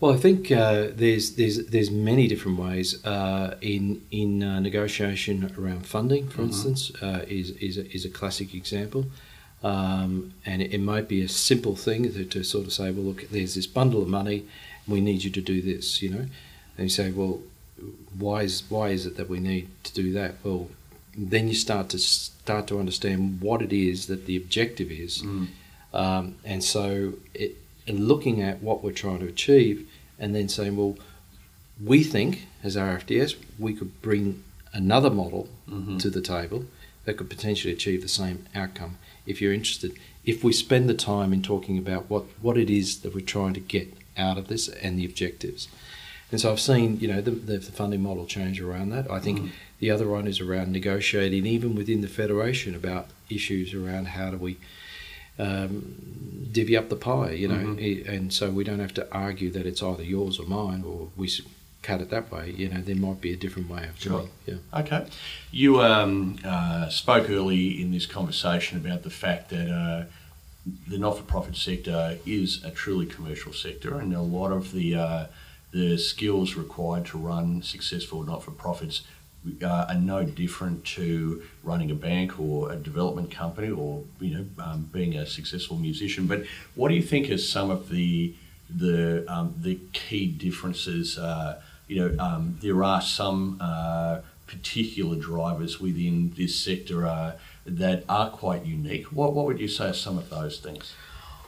[0.00, 5.36] Well, I think uh, there's there's there's many different ways uh, in in uh, negotiation
[5.58, 6.46] around funding, for Mhm.
[6.48, 9.04] instance, uh, is is a, is a classic example.
[9.62, 13.04] Um, and it, it might be a simple thing to, to sort of say, well,
[13.10, 14.44] look, there's this bundle of money,
[14.86, 16.26] we need you to do this, you know,
[16.76, 17.40] and you say, well,
[18.18, 20.32] why is why is it that we need to do that?
[20.44, 20.68] Well,
[21.16, 25.46] then you start to start to understand what it is that the objective is, Mm.
[25.94, 29.88] Um, and so it, and looking at what we're trying to achieve,
[30.18, 30.96] and then saying, well,
[31.82, 34.42] we think as RFDS we could bring
[34.72, 35.98] another model Mhm.
[36.00, 36.64] to the table
[37.04, 38.96] that could potentially achieve the same outcome.
[39.26, 39.92] If you're interested,
[40.24, 43.54] if we spend the time in talking about what, what it is that we're trying
[43.54, 45.68] to get out of this and the objectives.
[46.32, 49.08] And so I've seen, you know, the, the funding model change around that.
[49.10, 49.50] I think Mhm.
[49.80, 54.38] the other one is around negotiating, even within the federation, about issues around how do
[54.38, 54.56] we
[55.38, 58.08] um, divvy up the pie, you know, Mhm.
[58.08, 61.28] And so we don't have to argue that it's either yours or mine, or we
[61.82, 62.54] cut it that way.
[62.56, 64.28] You know, there might be a different way of doing.
[64.46, 64.58] it.
[64.72, 64.80] Yeah.
[64.80, 65.06] Okay.
[65.50, 70.04] You um, uh, spoke early in this conversation about the fact that uh,
[70.88, 75.26] the not-for-profit sector is a truly commercial sector, and a lot of the uh,
[75.72, 79.02] the skills required to run successful not-for-profits
[79.62, 84.44] uh, are no different to running a bank or a development company or you know
[84.64, 86.26] um, being a successful musician.
[86.26, 88.34] But what do you think are some of the
[88.68, 91.18] the um, the key differences?
[91.18, 97.32] Uh, you know, um, there are some uh, particular drivers within this sector uh,
[97.66, 99.06] that are quite unique.
[99.06, 100.94] What what would you say are some of those things?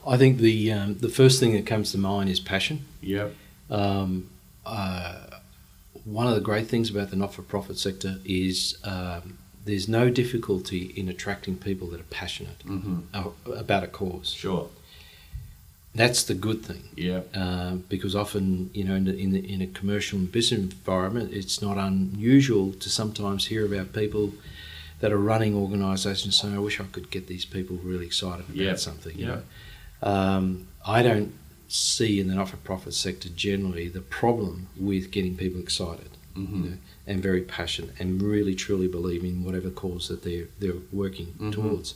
[0.07, 2.85] I think the um, the first thing that comes to mind is passion.
[3.01, 3.29] Yeah.
[3.71, 4.29] Um,
[4.65, 5.36] uh,
[6.07, 11.09] one of the great things about the not-for-profit sector is um, there's no difficulty in
[11.09, 13.53] attracting people that are passionate Mm-hmm.
[13.53, 14.31] about a cause.
[14.31, 14.69] Sure.
[15.95, 16.85] That's the good thing.
[16.95, 17.23] Yeah.
[17.35, 21.33] uh, because often, you know, in, the, in, the, in a commercial and business environment,
[21.33, 24.33] it's not unusual to sometimes hear about people
[25.01, 28.57] that are running organisations saying, "I wish I could get these people really excited about
[28.57, 29.35] Yeah, something." You yeah.
[29.35, 29.43] know,
[30.13, 31.33] um, I don't
[31.69, 36.65] see in the not-for-profit sector generally the problem with getting people excited Mm-hmm.
[36.65, 40.83] you know, and very passionate and really truly believe in whatever cause that they're they're
[40.93, 41.53] working Mhm.
[41.53, 41.95] towards.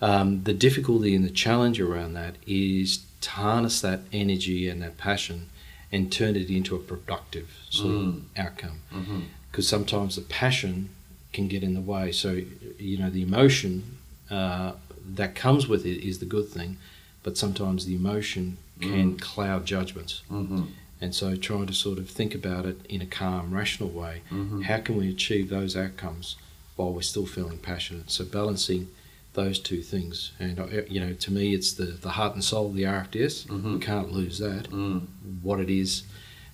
[0.00, 4.96] Um, the difficulty and the challenge around that is to harness that energy and that
[4.98, 5.48] passion
[5.92, 8.08] and turn it into a productive sort Mm.
[8.08, 8.78] of outcome.
[8.92, 9.20] Mm-hmm.
[9.50, 10.88] Because sometimes the passion
[11.34, 12.10] can get in the way.
[12.10, 12.40] So,
[12.78, 13.82] you know, the emotion
[14.30, 14.72] uh,
[15.14, 16.78] that comes with it is the good thing,
[17.22, 20.22] but sometimes the emotion can cloud judgments.
[20.30, 20.64] Mm-hmm.
[21.00, 24.22] And so trying to sort of think about it in a calm, rational way.
[24.64, 26.36] How can we achieve those outcomes
[26.76, 28.10] while we're still feeling passionate?
[28.10, 28.88] So balancing
[29.34, 30.32] those two things.
[30.38, 33.46] And, uh, you know, to me, it's the, the heart and soul of the RFDS.
[33.46, 33.74] Mhm.
[33.74, 34.68] We can't lose that.
[34.70, 35.06] Mm.
[35.42, 36.04] What it is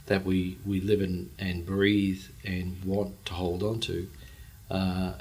[0.07, 4.09] that we, we live in and breathe and want to hold on to.
[4.71, 5.13] Uh,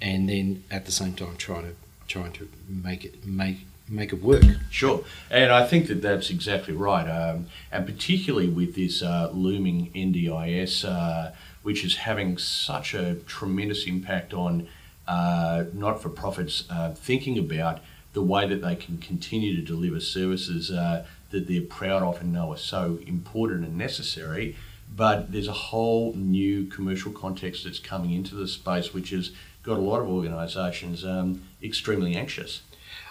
[0.00, 1.74] and then at the same time trying to
[2.06, 4.44] trying to make it make make it work.
[4.70, 9.90] Sure, and I think that that's exactly right, um, and particularly with this uh, looming
[9.94, 11.32] NDIS, uh,
[11.62, 14.68] which is having such a tremendous impact on
[15.06, 17.80] uh, not-for-profits uh, thinking about
[18.12, 22.32] the way that they can continue to deliver services uh, that they're proud of and
[22.32, 24.56] know are so important and necessary.
[24.94, 29.30] But there's a whole new commercial context that's coming into the space, which has
[29.62, 32.62] got a lot of organisations um, extremely anxious.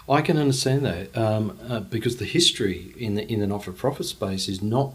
[0.08, 3.72] I can understand that um, uh, because the history in the in the not for
[3.72, 4.92] profit space is not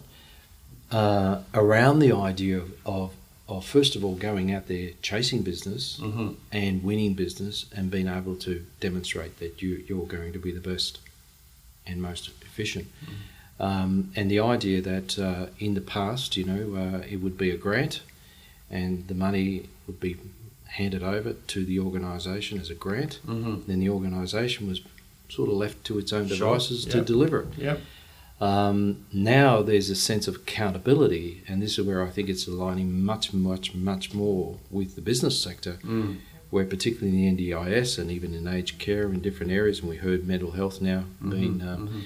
[0.91, 3.11] uh, around the idea of, of
[3.47, 6.29] of first of all going out there chasing business Mm-hmm.
[6.51, 10.61] and winning business and being able to demonstrate that you you're going to be the
[10.71, 10.99] best
[11.85, 12.87] and most efficient.
[13.59, 17.51] Um, and the idea that uh, in the past, you know, uh, it would be
[17.51, 18.01] a grant,
[18.69, 20.17] and the money would be
[20.79, 23.19] handed over to the organisation as a grant.
[23.27, 23.67] Mm-hmm.
[23.67, 24.81] Then the organisation was
[25.29, 27.05] sort of left to its own Sure, devices to yep.
[27.05, 27.47] deliver it.
[27.57, 27.81] Yep.
[28.41, 33.03] Um, now there's a sense of accountability, and this is where I think it's aligning
[33.03, 36.17] much, much, much more with the business sector, Mm.
[36.49, 39.95] where particularly in the NDIS and even in aged care in different areas, and we
[39.97, 42.03] heard mental health now being um,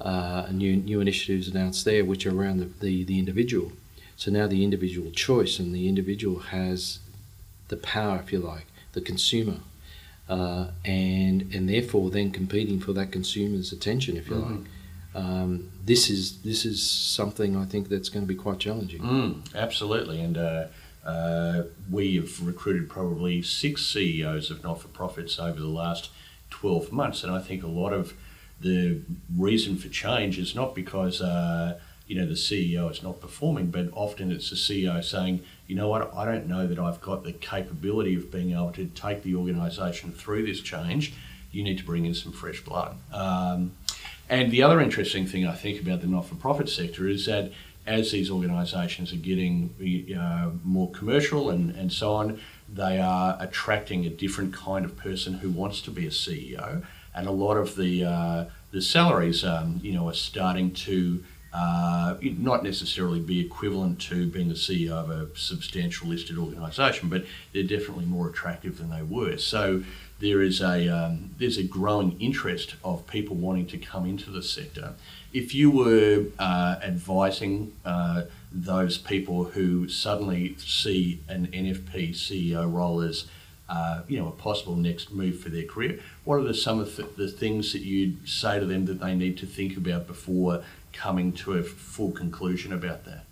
[0.00, 3.72] uh, new new initiatives announced there, which are around the, the, the individual.
[4.16, 6.98] So now the individual choice, and the individual has
[7.68, 9.58] the power, if you like, the consumer,
[10.30, 14.50] uh, and and therefore then competing for that consumer's attention, if you Mhm.
[14.50, 14.66] like.
[15.12, 16.80] Um, this is this is
[17.18, 19.02] something I think that's going to be quite challenging.
[19.02, 20.66] Mm, absolutely, and uh,
[21.04, 26.10] uh, we have recruited probably six CEOs of not-for-profits over the last
[26.48, 28.14] twelve months, and I think a lot of
[28.60, 29.00] the
[29.36, 33.88] reason for change is not because uh, you know the CEO is not performing, but
[33.92, 35.40] often it's the CEO saying,
[35.70, 38.86] you know what, I don't know that I've got the capability of being able to
[38.86, 41.14] take the organisation through this change.
[41.52, 42.96] You need to bring in some fresh blood.
[43.12, 43.70] Um,
[44.28, 47.52] and the other interesting thing I think about the not-for-profit sector is that
[47.86, 49.70] as these organisations are getting
[50.18, 55.34] uh, more commercial and, and so on, they are attracting a different kind of person
[55.34, 59.78] who wants to be a CEO, and a lot of the uh, the salaries, um,
[59.82, 65.10] you know, are starting to uh, not necessarily be equivalent to being the CEO of
[65.10, 69.36] a substantial listed organisation, but they're definitely more attractive than they were.
[69.36, 69.82] So
[70.20, 74.42] there is a um, there's a growing interest of people wanting to come into the
[74.42, 74.94] sector.
[75.32, 83.00] If you were uh, advising uh, those people who suddenly see an NFP CEO role
[83.00, 83.26] as
[83.68, 86.96] uh, you know a possible next move for their career, what are the, some of
[86.96, 90.62] the, the things that you'd say to them that they need to think about before
[90.92, 93.24] coming to a full conclusion about that?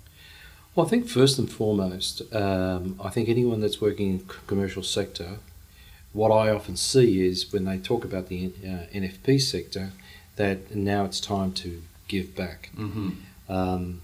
[0.74, 5.38] Well, I think first and foremost, um, I think anyone that's working in commercial sector,
[6.12, 9.90] what I often see is when they talk about the uh, NFP sector,
[10.36, 12.70] that now it's time to give back.
[12.76, 13.10] Mm-hmm.
[13.52, 14.02] Um,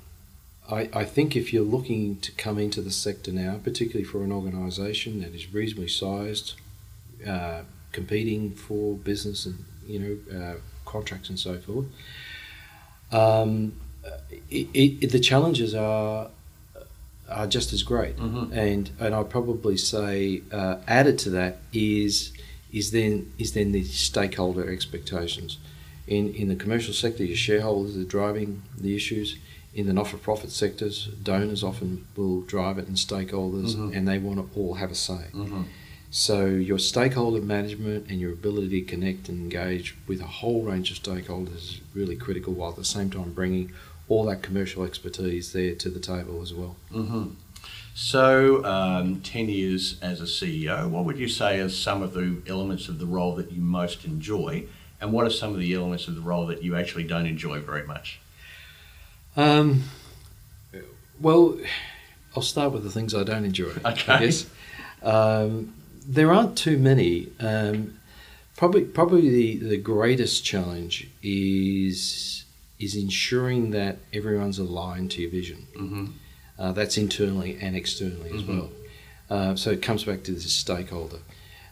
[0.71, 4.33] I, I think if you're looking to come into the sector now, particularly for an
[4.33, 6.55] organisation that is reasonably sized,
[7.27, 11.87] uh, competing for business and you know uh, contracts and so forth,
[13.13, 13.73] um,
[14.51, 16.29] it, it, the challenges are
[17.29, 18.17] are just as great.
[18.17, 18.53] Mhm.
[18.53, 22.33] And and I'd probably say uh, added to that is
[22.73, 25.59] is then is then the stakeholder expectations.
[26.07, 29.37] In in the commercial sector, your shareholders are driving the issues.
[29.75, 33.97] In the not-for-profit sectors, donors often will drive it, and stakeholders, Mhm.
[33.97, 35.25] and they want to all have a say.
[35.33, 35.63] Mm-hmm.
[36.17, 40.93] So your stakeholder management and your ability to connect and engage with a whole range
[40.93, 43.73] of stakeholders is really critical, while at the same time bringing
[44.09, 46.77] all that commercial expertise there to the table as well.
[46.93, 47.31] Mm-hmm.
[47.97, 52.41] So, um, 10 years as a CEO, what would you say are some of the
[52.47, 54.67] elements of the role that you most enjoy?
[55.01, 57.59] And what are some of the elements of the role that you actually don't enjoy
[57.59, 58.21] very much?
[59.37, 59.83] Um,
[61.21, 61.59] well,
[62.37, 63.73] I'll start with the things I don't enjoy.
[63.85, 64.13] Okay.
[64.13, 64.47] I guess
[65.03, 65.75] um,
[66.07, 67.29] there aren't too many.
[67.41, 67.99] Um,
[68.57, 72.45] probably, probably the, the greatest challenge is
[72.79, 75.67] is ensuring that everyone's aligned to your vision.
[75.77, 76.07] Mm-hmm.
[76.59, 78.49] Uh, that's internally and externally as Mhm.
[78.49, 78.71] well.
[79.31, 81.19] Uh, so it comes back to this stakeholder.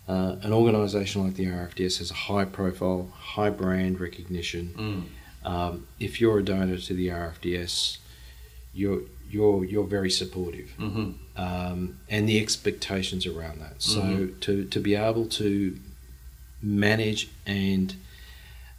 [0.09, 5.09] Uh, an organisation like the RFDS has a high profile, high brand recognition.
[5.45, 5.49] Mm.
[5.49, 7.99] Um, if you're a donor to the RFDS,
[8.73, 11.11] you're you're you're very supportive, Mm-hmm.
[11.37, 13.81] Um, and the expectations around that.
[13.83, 14.41] So Mhm.
[14.41, 15.79] to to be able to
[16.63, 17.95] manage and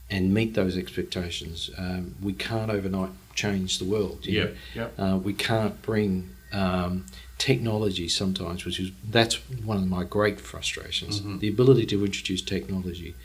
[0.10, 4.20] and meet those expectations, um, we can't overnight change the world.
[4.28, 4.49] Yeah.
[4.76, 4.89] Yeah.
[4.97, 7.06] Uh, we can't bring um,
[7.39, 9.36] technology sometimes, which is that's
[9.66, 11.22] one of my great frustrations.
[11.22, 11.39] Mhm.
[11.39, 13.16] The ability to introduce technology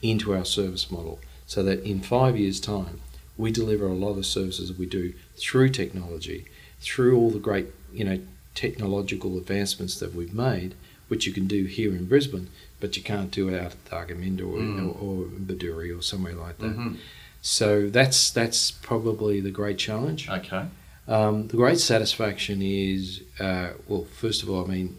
[0.00, 3.00] into our service model, so that in five years' time,
[3.36, 6.46] we deliver a lot of services that we do through technology,
[6.80, 8.18] through all the great you know
[8.54, 10.74] technological advancements that we've made,
[11.08, 12.48] which you can do here in Brisbane,
[12.80, 14.86] but you can't do it out at Thargomindah or, Mm.
[14.86, 16.76] or, or Bedourie or somewhere like that.
[16.76, 16.96] Mhm.
[17.42, 20.28] So that's that's probably the great challenge.
[20.28, 20.66] Okay.
[21.08, 24.96] Um, the great satisfaction is, uh, well, first of all, I mean,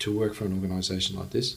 [0.00, 1.56] to work for an organisation like this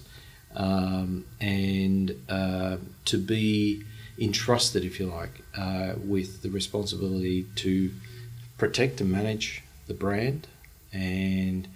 [0.56, 3.84] um, and uh, to be
[4.20, 7.92] entrusted, if you like, uh, with the responsibility to
[8.58, 10.48] protect and manage the brand
[10.94, 11.68] and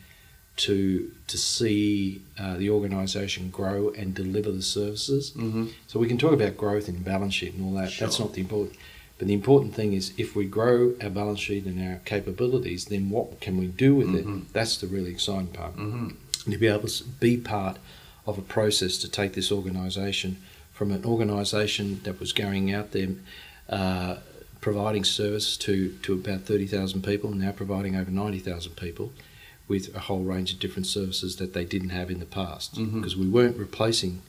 [0.57, 5.31] to to see uh, the organisation grow and deliver the services.
[5.31, 5.67] Mm-hmm.
[5.87, 7.93] So we can talk about growth and balance sheet and all that.
[7.99, 8.75] That's not the important.
[9.17, 13.09] But the important thing is if we grow our balance sheet and our capabilities, then
[13.09, 14.15] what can we do with Mhm.
[14.41, 14.53] it?
[14.53, 15.75] That's the really exciting part.
[15.77, 16.07] Mm-hmm.
[16.45, 17.77] And to be able to be part
[18.25, 20.37] of a process to take this organisation
[20.73, 23.09] from an organisation that was going out there
[23.69, 24.17] uh,
[24.61, 29.11] providing service to, to about 30,000 people, now providing over 90,000 people
[29.67, 32.75] with a whole range of different services that they didn't have in the past.
[32.75, 32.95] Mhm.
[32.95, 34.21] Because we weren't replacing,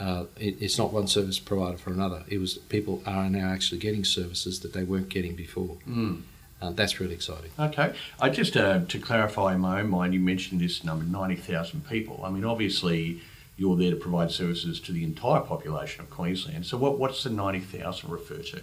[0.00, 2.24] uh, it, it's not one service provider for another.
[2.28, 5.76] It was people are now actually getting services that they weren't getting before.
[5.88, 6.22] Mm.
[6.60, 7.50] Uh, that's really exciting.
[7.58, 7.92] Okay.
[8.20, 11.86] I just uh, to clarify in my own mind, you mentioned this number, ninety thousand
[11.88, 12.22] people.
[12.24, 13.20] I mean, obviously,
[13.56, 16.64] you're there to provide services to the entire population of Queensland.
[16.64, 18.62] So, what what's the ninety thousand refer to?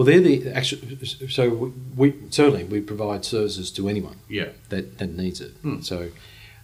[0.00, 0.96] Well, they're the actually.
[1.28, 4.48] So we, we certainly we provide services to anyone Yeah.
[4.70, 5.50] that, that needs it.
[5.60, 5.82] Hmm.
[5.82, 6.08] So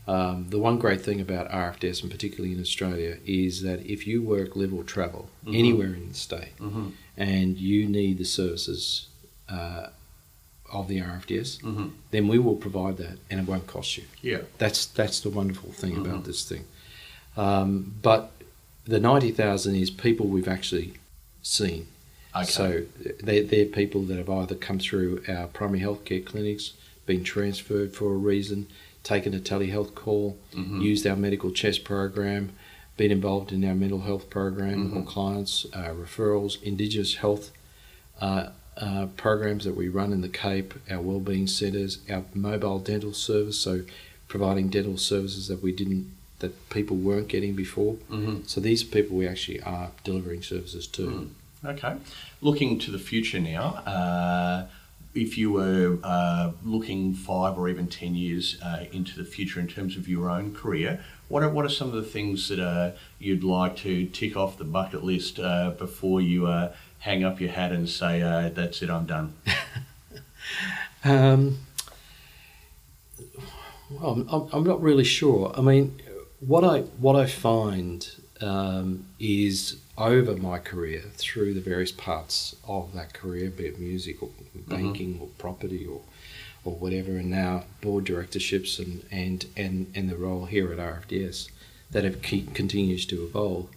[0.08, 4.22] um, the one great thing about RFDS, and particularly in Australia, is that if you
[4.22, 5.54] work, live, or travel Mhm.
[5.54, 6.86] anywhere in the state, Mm-hmm.
[7.18, 9.08] and you need the services
[9.50, 9.88] uh,
[10.72, 11.88] of the RFDS, Mm-hmm.
[12.12, 14.04] then we will provide that, and it won't cost you.
[14.22, 14.42] Yeah.
[14.56, 16.06] That's that's the wonderful thing Mhm.
[16.06, 16.64] about this thing.
[17.36, 18.32] Um, but
[18.86, 20.94] the ninety thousand is people we've actually
[21.42, 21.88] seen.
[22.42, 22.44] Okay.
[22.44, 22.82] So
[23.22, 26.74] they're, they're people that have either come through our primary healthcare clinics,
[27.06, 28.66] been transferred for a reason,
[29.02, 30.82] taken a telehealth call, Mhm.
[30.82, 32.50] used our medical chest program,
[32.96, 35.06] been involved in our mental health program or Mhm.
[35.06, 37.52] clients, uh, referrals, Indigenous health
[38.20, 43.12] uh, uh, programs that we run in the Cape, our wellbeing centres, our mobile dental
[43.12, 43.82] service, so
[44.28, 46.10] providing dental services that we didn't,
[46.40, 47.94] that people weren't getting before.
[48.10, 48.40] Mm-hmm.
[48.46, 51.30] So these are people we actually are delivering services to.
[51.66, 51.96] Okay.
[52.40, 54.66] Looking to the future now, uh,
[55.14, 59.66] if you were uh, looking five or even ten years uh, into the future in
[59.66, 62.92] terms of your own career, what are, what are some of the things that uh,
[63.18, 67.50] you'd like to tick off the bucket list uh, before you uh, hang up your
[67.50, 68.20] hat and say,
[68.54, 69.34] that's it, I'm done?
[71.04, 71.58] Um,
[73.90, 75.52] well, I'm- I'm, I'm not really sure.
[75.56, 76.00] I mean,
[76.40, 78.08] what I what I find
[78.40, 84.22] um, is over my career through the various parts of that career, be it music
[84.22, 84.28] or
[84.68, 86.00] banking or property or
[86.64, 91.48] or whatever, and now board directorships and and and, and the role here at RFDS
[91.92, 93.68] that have keep, continues to evolve.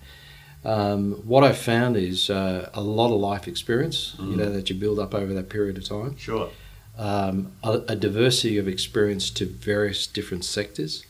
[0.65, 4.37] Um, what I've found is uh, a lot of life experience, you Mm.
[4.37, 6.49] know, that you build up over that period of time Sure.
[6.97, 11.05] um, a, a diversity of experience to various different sectors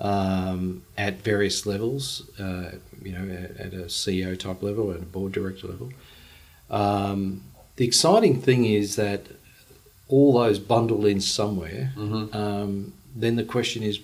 [0.00, 2.72] um, at various levels, uh,
[3.02, 5.92] you know, at, at a CEO type level, at a board director level.
[6.70, 7.42] Um,
[7.76, 9.26] the exciting thing is that
[10.08, 11.92] all those bundle in somewhere.
[11.96, 12.36] Mm-hmm.
[12.36, 14.00] Um, then the question is,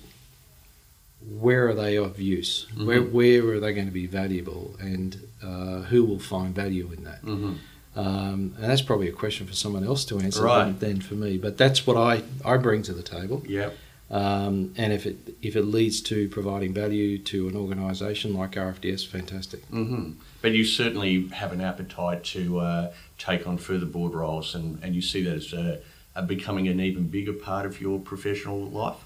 [1.40, 2.66] where are they of use?
[2.76, 2.86] Mhm.
[2.86, 7.04] Where, where are they going to be valuable, and uh, who will find value in
[7.04, 7.22] that?
[7.22, 7.52] Mm-hmm.
[7.98, 10.78] Um, and that's probably a question for someone else to answer Right.
[10.78, 11.38] than, than for me.
[11.38, 13.42] But that's what I, I bring to the table.
[13.48, 13.70] Yeah.
[14.10, 19.04] Um, and if it if it leads to providing value to an organisation like RFDS,
[19.06, 19.64] fantastic.
[19.66, 24.78] hmm But you certainly have an appetite to uh, take on further board roles, and,
[24.82, 25.80] and you see that as uh,
[26.14, 28.96] uh, becoming an even bigger part of your professional life.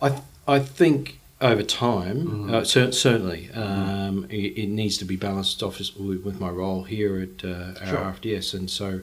[0.00, 2.50] I I think over time, Mhm.
[2.54, 6.84] uh, cer- certainly, um, it, it needs to be balanced off with, with my role
[6.84, 7.98] here at uh, our Sure.
[8.12, 9.00] RFDS, and so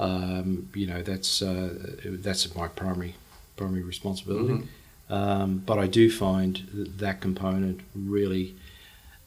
[0.00, 3.14] um, you know that's uh, that's my primary
[3.58, 4.54] primary responsibility.
[4.54, 4.66] Mhm.
[5.10, 6.54] Um, but I do find
[6.98, 8.54] that component really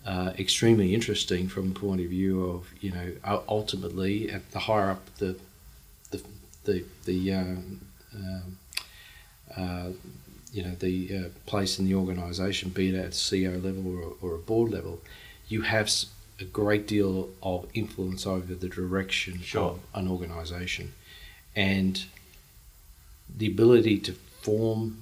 [0.06, 3.08] uh, extremely interesting from the point of view of you know
[3.48, 5.36] ultimately at the higher up the
[6.12, 6.20] the
[6.66, 7.82] the, the um,
[8.16, 8.58] um,
[9.58, 9.90] uh,
[10.54, 14.36] you know the uh, place in the organisation, be it at CEO level or, or
[14.36, 15.02] a board level,
[15.48, 16.08] you have s-
[16.40, 19.62] a great deal of influence over the direction Sure.
[19.72, 20.94] of an organisation,
[21.56, 22.04] and
[23.38, 24.98] the ability to form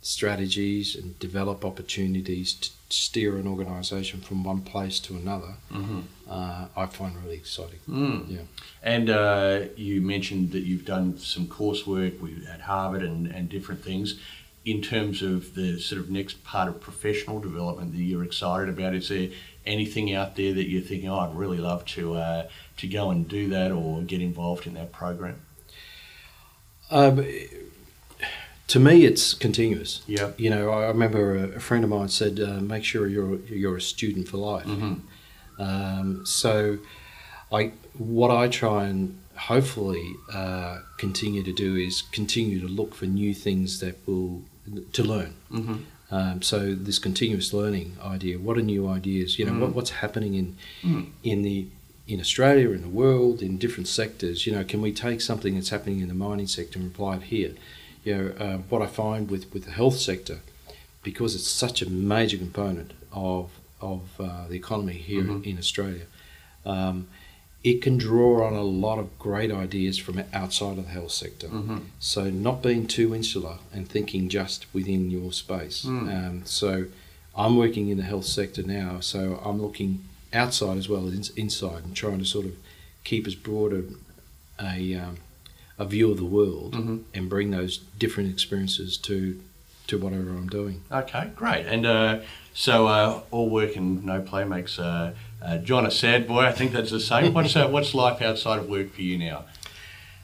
[0.00, 6.00] strategies and develop opportunities to steer an organisation from one place to another, Mm-hmm.
[6.28, 7.80] uh, I find really exciting.
[7.88, 8.30] Mm.
[8.30, 8.38] Yeah.
[8.82, 13.82] And uh, you mentioned that you've done some coursework with, at Harvard and, and different
[13.82, 14.20] things.
[14.66, 18.94] In terms of the sort of next part of professional development that you're excited about,
[18.94, 19.28] is there
[19.66, 23.28] anything out there that you're thinking, oh, I'd really love to uh, to go and
[23.28, 25.40] do that or get involved in that program?
[26.90, 27.26] Um,
[28.68, 30.02] to me, it's continuous.
[30.06, 30.32] Yeah.
[30.38, 33.80] You know, I remember a, friend of mine said, uh, "Make sure you're you're a
[33.80, 35.62] student for life." Mm-hmm.
[35.62, 36.78] Um, so,
[37.52, 43.06] I what I try and hopefully uh, continue to do is continue to look for
[43.06, 44.42] new things that will
[44.92, 45.34] to learn.
[45.52, 45.76] Mm-hmm.
[46.10, 48.38] Um, so this continuous learning idea.
[48.38, 49.38] What are new ideas?
[49.38, 49.74] You know, what, Mm.
[49.74, 51.06] what's happening in Mm.
[51.22, 51.66] in the
[52.06, 54.46] in Australia, in the world, in different sectors.
[54.46, 57.22] You know, can we take something that's happening in the mining sector and apply it
[57.24, 57.52] here?
[58.04, 60.40] You know, uh, what I find with, with the health sector,
[61.02, 63.50] because it's such a major component of
[63.80, 65.44] of uh, the economy here Mhm.
[65.44, 66.06] in Australia,
[66.64, 67.06] um,
[67.62, 71.48] it can draw on a lot of great ideas from outside of the health sector.
[71.48, 71.78] Mm-hmm.
[71.98, 75.84] So not being too insular and thinking just within your space.
[75.84, 76.08] Mm.
[76.16, 76.86] Um, so
[77.36, 81.30] I'm working in the health sector now, so I'm looking outside as well as ins-
[81.36, 82.52] inside and trying to sort of
[83.02, 83.82] keep as broad a
[84.62, 85.16] a, um,
[85.78, 87.02] a view of the world Mhm.
[87.14, 89.40] and bring those different experiences to
[89.86, 90.80] to whatever I'm doing.
[90.90, 91.66] Okay, great.
[91.66, 92.20] And uh,
[92.54, 95.12] so uh, all work and no play makes uh,
[95.44, 96.44] uh, John a sad boy.
[96.46, 97.34] I think that's the same.
[97.34, 99.44] What's uh, what's life outside of work for you now?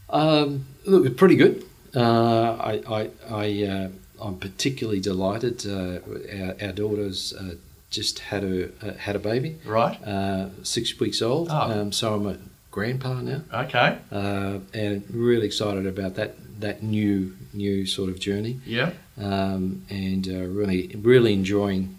[0.09, 1.65] Um, look, pretty good.
[1.95, 3.89] Uh, I, I, I, uh,
[4.23, 5.67] I'm particularly delighted.
[5.67, 5.99] Uh,
[6.33, 7.57] our, our daughter's uh,
[7.91, 9.97] just had a uh, had a baby, Right.
[10.07, 11.49] uh, six weeks old.
[11.51, 11.81] Oh.
[11.81, 12.37] Um, so I'm a
[12.71, 13.99] grandpa now, Okay.
[14.13, 18.91] uh, and really excited about that that new new sort of journey, Yeah.
[19.19, 21.97] um, and uh, really really enjoying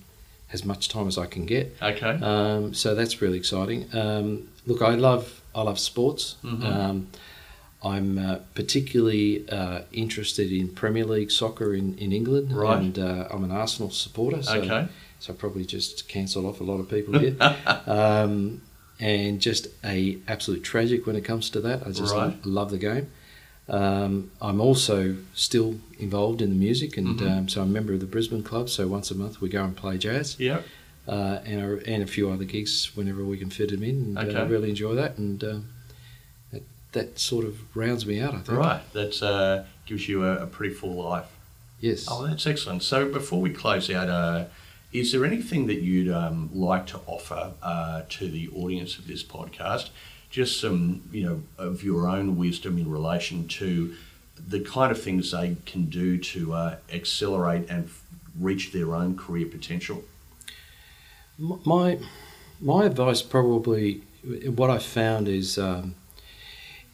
[0.53, 1.75] as much time as I can get.
[1.81, 2.19] Okay.
[2.21, 3.87] Um, so that's really exciting.
[3.93, 6.35] Um, look, I love I love sports.
[6.43, 6.63] Mhm.
[6.65, 7.07] Um,
[7.83, 12.77] I'm uh, particularly uh, interested in Premier League soccer in, in England, Right.
[12.77, 14.43] and uh, I'm an Arsenal supporter.
[14.43, 14.87] So, okay.
[15.19, 17.35] so I probably just cancel off a lot of people here.
[19.01, 21.85] and just a absolute tragic when it comes to that.
[21.85, 22.37] I just Right.
[22.45, 23.07] love the game.
[23.67, 27.31] Um, I'm also still involved in the music, and Mhm.
[27.37, 28.69] um, so I'm a member of the Brisbane Club.
[28.69, 30.61] So once a month we go and play jazz Yeah.
[31.07, 33.95] uh, and, a, and a few other gigs whenever we can fit them in.
[33.95, 34.37] And uh, Okay.
[34.37, 35.57] I really enjoy that, and uh,
[36.51, 38.33] that, that sort of rounds me out.
[38.35, 38.57] I think.
[38.57, 38.93] Right.
[38.93, 41.25] That uh, gives you a, a pretty full life.
[41.79, 42.05] Yes.
[42.09, 42.83] Oh, that's excellent.
[42.83, 44.45] So before we close out, uh,
[44.93, 49.23] is there anything that you'd um, like to offer uh, to the audience of this
[49.23, 49.89] podcast?
[50.29, 53.95] Just some, you know, of your own wisdom in relation to
[54.35, 58.03] the kind of things they can do to uh, accelerate and f-
[58.39, 60.03] reach their own career potential.
[61.37, 61.99] My
[62.59, 64.03] my advice probably
[64.55, 65.95] what I found is um,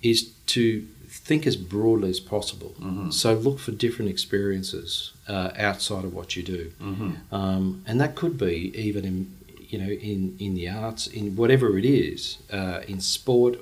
[0.01, 0.87] is to
[1.25, 2.73] think as broadly as possible.
[2.79, 3.11] Mhm.
[3.13, 7.11] So look for different experiences uh, outside of what you do, Mm-hmm.
[7.35, 9.17] um, and that could be even in
[9.71, 13.55] you know in in the arts, in whatever it is, uh, in sport.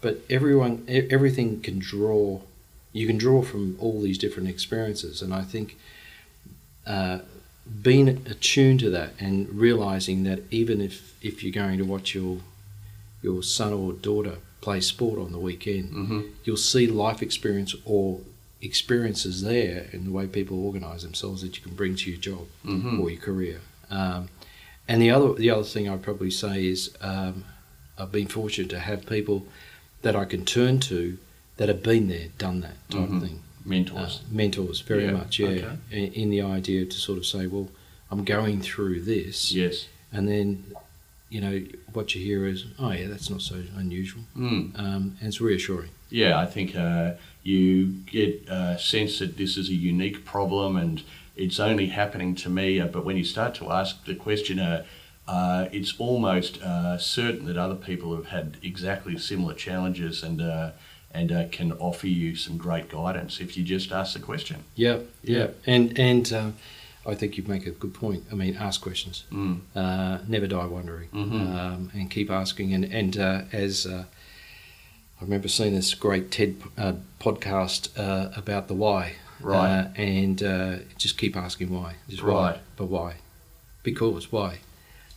[0.00, 2.40] But everyone, everything can draw.
[2.92, 5.76] You can draw from all these different experiences, and I think
[6.86, 7.18] uh,
[7.82, 12.38] being attuned to that and realizing that even if if you're going to watch your
[13.22, 16.20] your son or daughter play sport on the weekend, Mm-hmm.
[16.44, 18.20] you'll see life experience or
[18.62, 22.46] experiences there in the way people organise themselves that you can bring to your job
[22.64, 23.00] Mm-hmm.
[23.00, 23.60] or your career.
[23.90, 24.28] Um,
[24.86, 27.44] and the other the other thing I'd probably say is um,
[27.98, 29.46] I've been fortunate to have people
[30.02, 31.18] that I can turn to
[31.56, 33.16] that have been there, done that type Mhm.
[33.16, 33.40] of thing.
[33.64, 34.20] Mentors.
[34.20, 35.48] Uh, mentors, very Yeah, much, yeah.
[35.48, 35.76] okay.
[35.90, 37.68] In, in the idea to sort of say, well,
[38.10, 39.86] I'm going through this, yes.
[40.12, 40.64] and then,
[41.30, 41.62] you know,
[41.92, 44.78] what you hear is, oh yeah, that's not so unusual, Mm.
[44.78, 45.90] um, and it's reassuring.
[46.10, 47.12] Yeah, I think uh,
[47.44, 51.02] you get a sense that this is a unique problem and
[51.36, 52.80] it's only happening to me.
[52.80, 54.84] Uh, but when you start to ask the question, uh,
[55.28, 60.70] uh, it's almost uh, certain that other people have had exactly similar challenges and uh,
[61.12, 64.64] and uh, can offer you some great guidance if you just ask the question.
[64.74, 66.50] Yeah, yeah, and and uh,
[67.06, 68.24] I think you make a good point.
[68.30, 69.24] I mean, ask questions.
[69.32, 69.60] Mm.
[69.74, 71.54] Uh, never die wondering, Mhm.
[71.58, 72.74] um, and keep asking.
[72.74, 74.04] And and uh, as uh,
[75.20, 79.70] I remember seeing this great TED uh, podcast uh, about the why, Right.
[79.70, 81.94] Uh, and uh, just keep asking why.
[82.10, 82.34] Just Right.
[82.34, 83.14] why, but why?
[83.82, 84.58] Because why?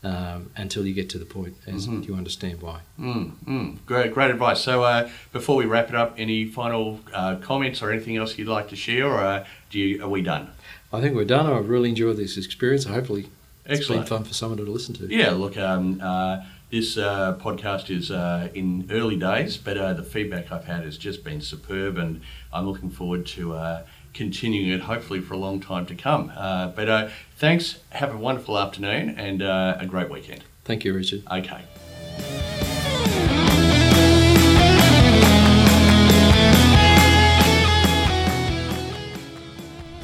[0.02, 2.06] Um, until you get to the point as Mhm.
[2.08, 2.80] you understand why.
[3.00, 4.60] Mm, mm, great, great advice.
[4.62, 8.50] So, uh, before we wrap it up, any final uh, comments or anything else you'd
[8.50, 10.48] like to share, or uh, do you, are we done?
[10.94, 11.48] I think we're done.
[11.48, 12.86] I've really enjoyed this experience.
[12.86, 13.32] Hopefully,
[13.66, 14.02] it's Excellent.
[14.02, 15.08] been fun for someone to listen to.
[15.08, 20.04] Yeah, look, um, uh, this uh, podcast is uh, in early days, but uh, the
[20.04, 22.22] feedback I've had has just been superb, and
[22.54, 23.84] I'm looking forward to uh,
[24.14, 26.32] continuing it, hopefully for a long time to come.
[26.36, 27.80] Uh, but uh, thanks.
[27.90, 30.44] Have a wonderful afternoon and uh, a great weekend.
[30.64, 31.24] Thank you, Richard.
[31.32, 31.64] Okay.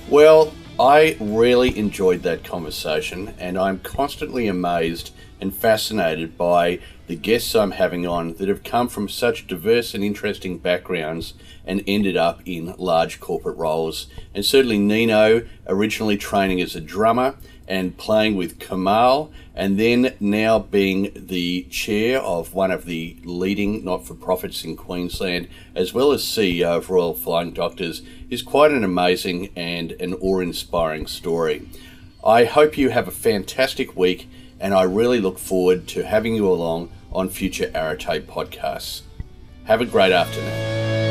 [0.09, 5.11] Well, I really enjoyed that conversation, and I'm constantly amazed
[5.41, 10.05] and fascinated by the guests I'm having on that have come from such diverse and
[10.05, 11.33] interesting backgrounds
[11.65, 14.07] and ended up in large corporate roles.
[14.33, 17.35] And certainly Nino, originally training as a drummer
[17.67, 23.83] and playing with Kamahl, and then now being the chair of one of the leading
[23.83, 28.71] not for profits in Queensland, as well as CEO of Royal Flying Doctors, is quite
[28.71, 31.69] an amazing and an awe inspiring story.
[32.23, 34.29] I hope you have a fantastic week,
[34.61, 39.01] and I really look forward to having you along on future Arate podcasts.
[39.65, 41.08] Have a great afternoon.